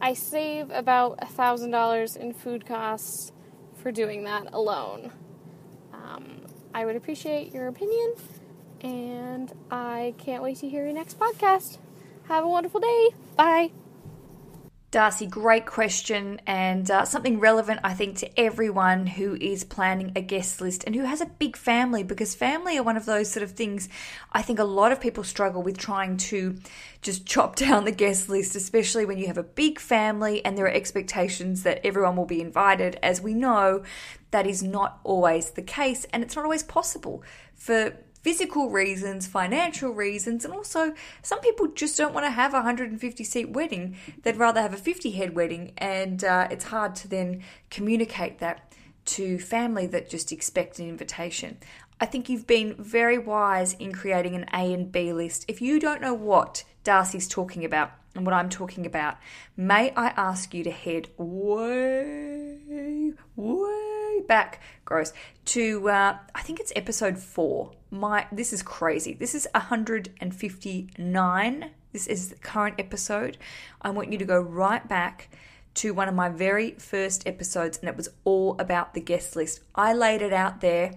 I 0.00 0.14
save 0.14 0.70
about 0.70 1.18
a 1.20 1.26
$1,000 1.26 2.16
in 2.16 2.32
food 2.32 2.66
costs 2.66 3.32
for 3.74 3.92
doing 3.92 4.24
that 4.24 4.48
alone. 4.52 5.12
Um, 5.92 6.39
I 6.74 6.84
would 6.84 6.96
appreciate 6.96 7.52
your 7.52 7.68
opinion, 7.68 8.14
and 8.80 9.52
I 9.70 10.14
can't 10.18 10.42
wait 10.42 10.58
to 10.58 10.68
hear 10.68 10.84
your 10.84 10.94
next 10.94 11.18
podcast. 11.18 11.78
Have 12.28 12.44
a 12.44 12.48
wonderful 12.48 12.80
day. 12.80 13.10
Bye. 13.36 13.70
Darcy, 14.90 15.26
great 15.26 15.66
question 15.66 16.40
and 16.48 16.90
uh, 16.90 17.04
something 17.04 17.38
relevant, 17.38 17.78
I 17.84 17.94
think, 17.94 18.16
to 18.18 18.40
everyone 18.40 19.06
who 19.06 19.36
is 19.36 19.62
planning 19.62 20.10
a 20.16 20.20
guest 20.20 20.60
list 20.60 20.82
and 20.82 20.96
who 20.96 21.04
has 21.04 21.20
a 21.20 21.26
big 21.26 21.56
family 21.56 22.02
because 22.02 22.34
family 22.34 22.76
are 22.76 22.82
one 22.82 22.96
of 22.96 23.06
those 23.06 23.30
sort 23.30 23.44
of 23.44 23.52
things 23.52 23.88
I 24.32 24.42
think 24.42 24.58
a 24.58 24.64
lot 24.64 24.90
of 24.90 25.00
people 25.00 25.22
struggle 25.22 25.62
with 25.62 25.78
trying 25.78 26.16
to 26.16 26.56
just 27.02 27.24
chop 27.24 27.54
down 27.66 27.84
the 27.84 27.92
guest 27.92 28.28
list, 28.28 28.56
especially 28.56 29.04
when 29.04 29.18
you 29.18 29.28
have 29.28 29.38
a 29.38 29.44
big 29.44 29.78
family 29.78 30.44
and 30.44 30.58
there 30.58 30.64
are 30.64 30.68
expectations 30.68 31.62
that 31.62 31.86
everyone 31.86 32.16
will 32.16 32.26
be 32.26 32.40
invited. 32.40 32.98
As 33.00 33.20
we 33.20 33.32
know, 33.32 33.84
that 34.30 34.46
is 34.46 34.62
not 34.62 35.00
always 35.04 35.50
the 35.50 35.62
case 35.62 36.06
and 36.12 36.22
it's 36.22 36.36
not 36.36 36.44
always 36.44 36.62
possible 36.62 37.22
for 37.54 37.94
physical 38.22 38.68
reasons, 38.68 39.26
financial 39.26 39.90
reasons, 39.92 40.44
and 40.44 40.52
also 40.52 40.94
some 41.22 41.40
people 41.40 41.68
just 41.68 41.96
don't 41.96 42.12
want 42.12 42.26
to 42.26 42.30
have 42.30 42.52
a 42.52 42.58
150 42.58 43.24
seat 43.24 43.50
wedding. 43.50 43.96
They'd 44.22 44.36
rather 44.36 44.60
have 44.60 44.74
a 44.74 44.78
50 44.78 45.12
head 45.12 45.34
wedding, 45.34 45.72
and 45.78 46.22
uh, 46.22 46.48
it's 46.50 46.66
hard 46.66 46.94
to 46.96 47.08
then 47.08 47.42
communicate 47.70 48.38
that 48.38 48.72
to 49.06 49.38
family 49.38 49.86
that 49.86 50.10
just 50.10 50.32
expect 50.32 50.78
an 50.78 50.88
invitation. 50.88 51.56
I 52.00 52.06
think 52.06 52.28
you've 52.28 52.46
been 52.46 52.74
very 52.78 53.18
wise 53.18 53.74
in 53.74 53.92
creating 53.92 54.34
an 54.34 54.46
A 54.52 54.72
and 54.72 54.90
B 54.90 55.12
list. 55.12 55.44
If 55.48 55.60
you 55.60 55.78
don't 55.80 56.00
know 56.00 56.14
what 56.14 56.64
Darcy's 56.84 57.28
talking 57.28 57.64
about 57.64 57.92
and 58.14 58.24
what 58.24 58.34
I'm 58.34 58.48
talking 58.48 58.86
about, 58.86 59.16
may 59.56 59.92
I 59.96 60.08
ask 60.08 60.54
you 60.54 60.64
to 60.64 60.70
head 60.70 61.08
way, 61.18 63.12
way 63.36 63.79
back, 64.30 64.62
gross, 64.84 65.12
to 65.44 65.90
uh, 65.90 66.16
I 66.34 66.42
think 66.42 66.58
it's 66.60 66.72
episode 66.76 67.18
four. 67.18 67.72
My 67.90 68.28
this 68.30 68.52
is 68.52 68.62
crazy. 68.62 69.12
This 69.12 69.34
is 69.34 69.48
159. 69.52 71.70
This 71.92 72.06
is 72.06 72.28
the 72.28 72.36
current 72.36 72.76
episode. 72.78 73.36
I 73.82 73.90
want 73.90 74.12
you 74.12 74.18
to 74.18 74.24
go 74.24 74.40
right 74.40 74.88
back 74.88 75.30
to 75.74 75.92
one 75.92 76.08
of 76.08 76.14
my 76.14 76.28
very 76.28 76.70
first 76.72 77.26
episodes, 77.26 77.78
and 77.78 77.88
it 77.88 77.96
was 77.96 78.08
all 78.24 78.54
about 78.60 78.94
the 78.94 79.00
guest 79.00 79.34
list. 79.34 79.62
I 79.74 79.94
laid 79.94 80.22
it 80.22 80.32
out 80.32 80.60
there 80.60 80.92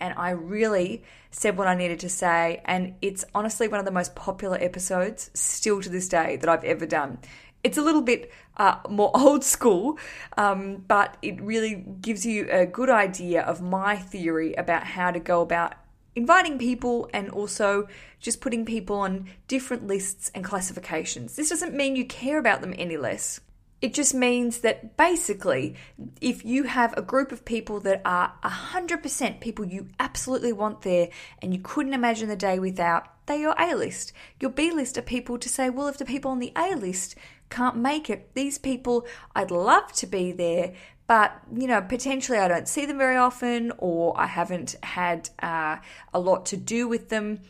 and 0.00 0.18
I 0.18 0.30
really 0.30 1.04
said 1.30 1.56
what 1.56 1.68
I 1.68 1.76
needed 1.76 2.00
to 2.00 2.08
say. 2.08 2.62
And 2.64 2.96
it's 3.00 3.24
honestly 3.36 3.68
one 3.68 3.78
of 3.78 3.86
the 3.86 3.92
most 3.92 4.16
popular 4.16 4.58
episodes, 4.60 5.30
still 5.34 5.80
to 5.80 5.88
this 5.88 6.08
day, 6.08 6.34
that 6.36 6.48
I've 6.48 6.64
ever 6.64 6.86
done. 6.86 7.18
It's 7.64 7.78
a 7.78 7.82
little 7.82 8.02
bit 8.02 8.30
uh, 8.56 8.76
more 8.88 9.10
old 9.14 9.44
school, 9.44 9.98
um, 10.36 10.84
but 10.88 11.16
it 11.22 11.40
really 11.40 11.84
gives 12.00 12.26
you 12.26 12.48
a 12.50 12.66
good 12.66 12.90
idea 12.90 13.42
of 13.42 13.62
my 13.62 13.96
theory 13.96 14.54
about 14.54 14.84
how 14.84 15.10
to 15.10 15.20
go 15.20 15.40
about 15.40 15.74
inviting 16.14 16.58
people 16.58 17.08
and 17.14 17.30
also 17.30 17.88
just 18.20 18.40
putting 18.40 18.64
people 18.64 18.96
on 18.96 19.28
different 19.48 19.86
lists 19.86 20.30
and 20.34 20.44
classifications. 20.44 21.36
This 21.36 21.48
doesn't 21.48 21.74
mean 21.74 21.96
you 21.96 22.04
care 22.04 22.38
about 22.38 22.60
them 22.60 22.74
any 22.76 22.96
less. 22.96 23.40
It 23.82 23.94
just 23.94 24.14
means 24.14 24.60
that 24.60 24.96
basically, 24.96 25.74
if 26.20 26.44
you 26.44 26.62
have 26.62 26.96
a 26.96 27.02
group 27.02 27.32
of 27.32 27.44
people 27.44 27.80
that 27.80 28.00
are 28.04 28.32
100% 28.44 29.40
people 29.40 29.64
you 29.64 29.88
absolutely 29.98 30.52
want 30.52 30.82
there 30.82 31.08
and 31.40 31.52
you 31.52 31.60
couldn't 31.60 31.92
imagine 31.92 32.28
the 32.28 32.36
day 32.36 32.60
without, 32.60 33.08
they're 33.26 33.36
your 33.36 33.56
A 33.58 33.74
list. 33.74 34.12
Your 34.38 34.50
B 34.50 34.70
list 34.70 34.96
are 34.98 35.02
people 35.02 35.36
to 35.36 35.48
say, 35.48 35.68
well, 35.68 35.88
if 35.88 35.98
the 35.98 36.04
people 36.04 36.30
on 36.30 36.38
the 36.38 36.52
A 36.56 36.76
list 36.76 37.16
can't 37.50 37.76
make 37.76 38.08
it, 38.08 38.30
these 38.34 38.56
people, 38.56 39.04
I'd 39.34 39.50
love 39.50 39.92
to 39.94 40.06
be 40.06 40.30
there, 40.30 40.74
but 41.08 41.36
you 41.54 41.66
know 41.66 41.82
potentially 41.82 42.38
i 42.38 42.46
don't 42.48 42.68
see 42.68 42.86
them 42.86 42.96
very 42.96 43.16
often 43.16 43.72
or 43.78 44.18
i 44.18 44.24
haven't 44.24 44.76
had 44.82 45.28
uh, 45.42 45.76
a 46.14 46.20
lot 46.20 46.46
to 46.46 46.56
do 46.56 46.86
with 46.86 47.08
them 47.08 47.40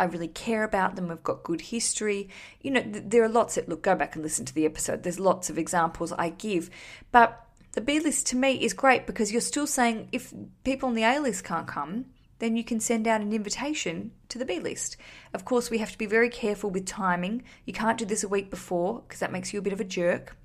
I 0.00 0.04
really 0.04 0.28
care 0.28 0.64
about 0.64 0.96
them. 0.96 1.08
We've 1.08 1.22
got 1.22 1.42
good 1.42 1.60
history. 1.60 2.28
You 2.60 2.72
know, 2.72 2.82
th- 2.82 3.04
there 3.06 3.22
are 3.22 3.28
lots 3.28 3.54
that 3.56 3.68
look, 3.68 3.82
go 3.82 3.94
back 3.94 4.14
and 4.14 4.22
listen 4.22 4.44
to 4.46 4.54
the 4.54 4.66
episode. 4.66 5.02
There's 5.02 5.20
lots 5.20 5.50
of 5.50 5.58
examples 5.58 6.12
I 6.12 6.30
give. 6.30 6.70
But 7.10 7.44
the 7.72 7.80
B 7.80 8.00
list 8.00 8.26
to 8.28 8.36
me 8.36 8.54
is 8.54 8.72
great 8.72 9.06
because 9.06 9.32
you're 9.32 9.40
still 9.40 9.66
saying 9.66 10.08
if 10.12 10.32
people 10.64 10.88
on 10.88 10.94
the 10.94 11.04
A 11.04 11.18
list 11.18 11.44
can't 11.44 11.66
come, 11.66 12.06
then 12.38 12.56
you 12.56 12.64
can 12.64 12.80
send 12.80 13.06
out 13.06 13.20
an 13.20 13.32
invitation 13.32 14.10
to 14.28 14.38
the 14.38 14.44
B 14.44 14.58
list. 14.58 14.96
Of 15.32 15.44
course, 15.44 15.70
we 15.70 15.78
have 15.78 15.92
to 15.92 15.98
be 15.98 16.06
very 16.06 16.28
careful 16.28 16.70
with 16.70 16.86
timing. 16.86 17.44
You 17.64 17.72
can't 17.72 17.96
do 17.96 18.04
this 18.04 18.24
a 18.24 18.28
week 18.28 18.50
before 18.50 19.00
because 19.00 19.20
that 19.20 19.32
makes 19.32 19.52
you 19.52 19.60
a 19.60 19.62
bit 19.62 19.72
of 19.72 19.80
a 19.80 19.84
jerk 19.84 20.36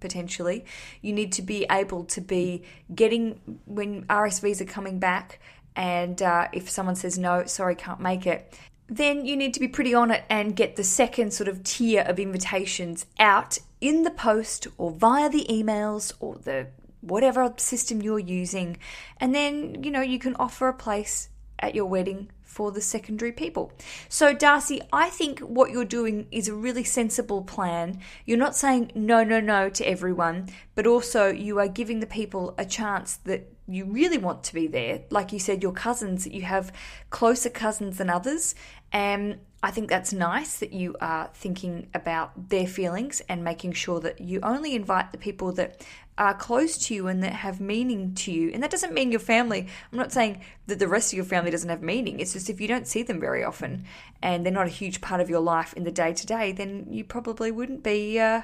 potentially. 0.00 0.64
You 1.00 1.12
need 1.12 1.32
to 1.32 1.42
be 1.42 1.66
able 1.70 2.04
to 2.04 2.20
be 2.20 2.62
getting 2.94 3.60
when 3.64 4.04
RSVs 4.04 4.60
are 4.60 4.66
coming 4.66 4.98
back, 4.98 5.40
and 5.74 6.20
uh, 6.22 6.48
if 6.52 6.68
someone 6.70 6.96
says 6.96 7.18
no, 7.18 7.44
sorry, 7.46 7.74
can't 7.74 8.00
make 8.00 8.26
it, 8.26 8.58
then 8.88 9.24
you 9.24 9.36
need 9.36 9.54
to 9.54 9.60
be 9.60 9.68
pretty 9.68 9.94
on 9.94 10.10
it 10.10 10.24
and 10.30 10.56
get 10.56 10.76
the 10.76 10.84
second 10.84 11.32
sort 11.32 11.48
of 11.48 11.64
tier 11.64 12.02
of 12.02 12.18
invitations 12.18 13.06
out 13.18 13.58
in 13.80 14.02
the 14.02 14.10
post 14.10 14.66
or 14.78 14.90
via 14.90 15.28
the 15.28 15.46
emails 15.50 16.12
or 16.20 16.36
the 16.36 16.68
whatever 17.00 17.52
system 17.56 18.02
you're 18.02 18.18
using. 18.18 18.76
And 19.18 19.34
then, 19.34 19.82
you 19.82 19.90
know, 19.90 20.00
you 20.00 20.18
can 20.18 20.36
offer 20.36 20.68
a 20.68 20.74
place 20.74 21.28
at 21.58 21.74
your 21.74 21.86
wedding 21.86 22.30
for 22.42 22.72
the 22.72 22.80
secondary 22.80 23.32
people. 23.32 23.72
So, 24.08 24.32
Darcy, 24.32 24.80
I 24.92 25.10
think 25.10 25.40
what 25.40 25.70
you're 25.70 25.84
doing 25.84 26.26
is 26.30 26.48
a 26.48 26.54
really 26.54 26.84
sensible 26.84 27.42
plan. 27.42 28.00
You're 28.24 28.38
not 28.38 28.56
saying 28.56 28.92
no, 28.94 29.22
no, 29.22 29.40
no 29.40 29.68
to 29.68 29.86
everyone, 29.86 30.48
but 30.74 30.86
also 30.86 31.28
you 31.28 31.58
are 31.58 31.68
giving 31.68 32.00
the 32.00 32.06
people 32.06 32.54
a 32.56 32.64
chance 32.64 33.16
that 33.24 33.52
you 33.68 33.84
really 33.84 34.18
want 34.18 34.44
to 34.44 34.54
be 34.54 34.66
there. 34.66 35.02
Like 35.10 35.32
you 35.32 35.38
said, 35.38 35.62
your 35.62 35.72
cousins, 35.72 36.26
you 36.26 36.42
have 36.42 36.72
closer 37.10 37.50
cousins 37.50 37.98
than 37.98 38.10
others. 38.10 38.54
And 38.92 39.40
I 39.62 39.70
think 39.70 39.88
that's 39.88 40.12
nice 40.12 40.58
that 40.58 40.72
you 40.72 40.94
are 41.00 41.30
thinking 41.34 41.88
about 41.92 42.50
their 42.50 42.66
feelings 42.66 43.20
and 43.28 43.42
making 43.42 43.72
sure 43.72 44.00
that 44.00 44.20
you 44.20 44.40
only 44.42 44.74
invite 44.74 45.10
the 45.10 45.18
people 45.18 45.52
that 45.52 45.84
are 46.18 46.34
close 46.34 46.78
to 46.78 46.94
you 46.94 47.08
and 47.08 47.22
that 47.22 47.32
have 47.32 47.60
meaning 47.60 48.14
to 48.14 48.32
you. 48.32 48.50
And 48.54 48.62
that 48.62 48.70
doesn't 48.70 48.94
mean 48.94 49.10
your 49.10 49.20
family, 49.20 49.66
I'm 49.92 49.98
not 49.98 50.12
saying 50.12 50.40
that 50.66 50.78
the 50.78 50.88
rest 50.88 51.12
of 51.12 51.16
your 51.16 51.26
family 51.26 51.50
doesn't 51.50 51.68
have 51.68 51.82
meaning. 51.82 52.20
It's 52.20 52.32
just 52.32 52.48
if 52.48 52.60
you 52.60 52.68
don't 52.68 52.86
see 52.86 53.02
them 53.02 53.20
very 53.20 53.44
often 53.44 53.84
and 54.22 54.44
they're 54.44 54.52
not 54.52 54.66
a 54.66 54.70
huge 54.70 55.00
part 55.00 55.20
of 55.20 55.28
your 55.28 55.40
life 55.40 55.74
in 55.74 55.84
the 55.84 55.90
day 55.90 56.12
to 56.14 56.26
day, 56.26 56.52
then 56.52 56.86
you 56.88 57.04
probably 57.04 57.50
wouldn't 57.50 57.82
be 57.82 58.18
uh, 58.18 58.42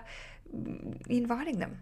inviting 1.08 1.60
them. 1.60 1.78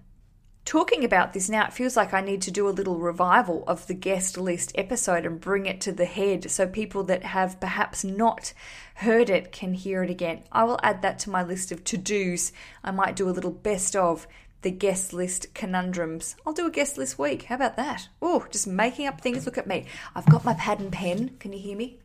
Talking 0.65 1.05
about 1.05 1.33
this 1.33 1.49
now, 1.49 1.65
it 1.65 1.73
feels 1.73 1.97
like 1.97 2.15
I 2.15 2.21
need 2.21 2.43
to 2.43 2.51
do 2.51 2.69
a 2.69 2.71
little 2.71 2.99
revival 2.99 3.65
of 3.67 3.87
the 3.87 3.95
guest 3.95 4.37
list 4.37 4.73
episode 4.77 5.27
and 5.27 5.41
bring 5.41 5.67
it 5.67 5.81
to 5.81 5.93
the 5.93 6.05
head 6.05 6.51
so 6.51 6.67
people 6.67 7.03
that 7.05 7.25
have 7.25 7.59
perhaps 7.59 8.05
not 8.05 8.53
heard 8.97 9.31
it 9.31 9.51
can 9.51 9.75
hear 9.75 10.05
it 10.05 10.11
again. 10.11 10.45
I 10.53 10.65
will 10.65 10.79
add 10.83 11.03
that 11.03 11.19
to 11.21 11.31
my 11.31 11.43
list 11.43 11.73
of 11.73 11.83
to 11.85 11.97
dos. 11.97 12.53
I 12.85 12.93
might 12.93 13.17
do 13.17 13.29
a 13.29 13.33
little 13.33 13.51
best 13.51 13.97
of 13.97 14.29
the 14.63 14.71
guest 14.71 15.13
list 15.13 15.55
conundrums. 15.55 16.37
I'll 16.47 16.53
do 16.53 16.67
a 16.67 16.71
guest 16.71 16.99
list 16.99 17.19
week. 17.19 17.45
How 17.45 17.55
about 17.55 17.77
that? 17.77 18.09
Oh, 18.21 18.47
just 18.51 18.67
making 18.67 19.07
up 19.07 19.21
things. 19.21 19.47
Look 19.47 19.59
at 19.59 19.67
me. 19.67 19.87
I've 20.15 20.27
got 20.27 20.45
my 20.45 20.55
pad 20.55 20.81
and 20.81 20.93
pen. 20.93 21.31
Can 21.41 21.53
you 21.53 21.59
hear 21.59 21.77
me? 21.77 21.99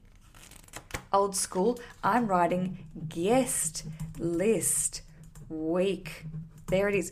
Old 1.12 1.36
school. 1.36 1.78
I'm 2.04 2.28
writing 2.28 2.80
guest 3.10 3.84
list 4.18 5.02
week. 5.50 6.26
There 6.68 6.88
it 6.88 6.96
is. 6.96 7.12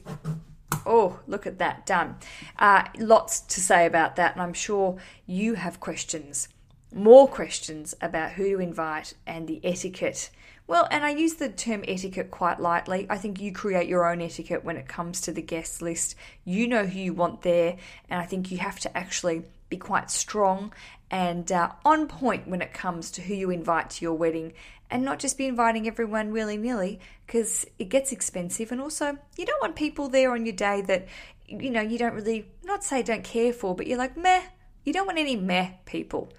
Oh, 0.85 1.19
look 1.27 1.47
at 1.47 1.59
that. 1.59 1.85
Done. 1.85 2.17
Uh, 2.57 2.85
lots 2.97 3.39
to 3.41 3.61
say 3.61 3.85
about 3.85 4.15
that, 4.15 4.33
and 4.33 4.41
I'm 4.41 4.53
sure 4.53 4.97
you 5.25 5.55
have 5.55 5.79
questions. 5.79 6.49
More 6.93 7.27
questions 7.27 7.95
about 8.01 8.33
who 8.33 8.49
to 8.49 8.59
invite 8.59 9.13
and 9.25 9.47
the 9.47 9.59
etiquette 9.63 10.29
well, 10.65 10.87
and 10.89 11.03
I 11.03 11.09
use 11.09 11.33
the 11.33 11.49
term 11.49 11.83
etiquette 11.87 12.31
quite 12.31 12.59
lightly. 12.59 13.05
I 13.09 13.17
think 13.17 13.41
you 13.41 13.51
create 13.51 13.89
your 13.89 14.09
own 14.09 14.21
etiquette 14.21 14.63
when 14.63 14.77
it 14.77 14.87
comes 14.87 15.19
to 15.21 15.33
the 15.33 15.41
guest 15.41 15.81
list. 15.81 16.15
You 16.45 16.67
know 16.67 16.85
who 16.85 16.99
you 16.99 17.13
want 17.13 17.41
there, 17.41 17.75
and 18.09 18.21
I 18.21 18.25
think 18.25 18.49
you 18.49 18.59
have 18.59 18.79
to 18.81 18.97
actually 18.97 19.43
be 19.69 19.77
quite 19.77 20.09
strong 20.09 20.71
and 21.09 21.51
uh, 21.51 21.71
on 21.83 22.07
point 22.07 22.47
when 22.47 22.61
it 22.61 22.73
comes 22.73 23.11
to 23.11 23.21
who 23.21 23.33
you 23.33 23.49
invite 23.49 23.89
to 23.89 24.05
your 24.05 24.13
wedding 24.13 24.53
and 24.93 25.03
not 25.03 25.17
just 25.17 25.39
be 25.39 25.47
inviting 25.47 25.87
everyone 25.87 26.31
willy 26.31 26.55
nilly 26.55 26.99
because 27.25 27.65
it 27.79 27.89
gets 27.89 28.11
expensive. 28.11 28.71
And 28.71 28.79
also, 28.79 29.17
you 29.35 29.43
don't 29.43 29.59
want 29.59 29.75
people 29.75 30.07
there 30.07 30.31
on 30.31 30.45
your 30.45 30.55
day 30.55 30.81
that, 30.81 31.07
you 31.47 31.71
know, 31.71 31.81
you 31.81 31.97
don't 31.97 32.13
really, 32.13 32.45
not 32.63 32.83
say 32.83 33.01
don't 33.01 33.23
care 33.23 33.51
for, 33.51 33.75
but 33.75 33.87
you're 33.87 33.97
like, 33.97 34.15
meh. 34.15 34.43
You 34.83 34.93
don't 34.93 35.07
want 35.07 35.17
any 35.17 35.35
meh 35.35 35.71
people. 35.85 36.31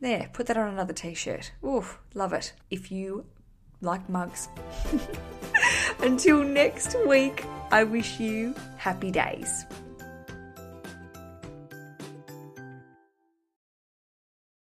There, 0.00 0.28
put 0.32 0.46
that 0.48 0.56
on 0.56 0.68
another 0.68 0.92
t 0.92 1.14
shirt. 1.14 1.52
Oof, 1.64 2.00
love 2.12 2.32
it. 2.32 2.54
If 2.70 2.90
you 2.90 3.24
like 3.80 4.08
mugs. 4.08 4.48
Until 6.00 6.42
next 6.42 6.96
week, 7.06 7.44
I 7.70 7.84
wish 7.84 8.18
you 8.18 8.56
happy 8.78 9.12
days. 9.12 9.64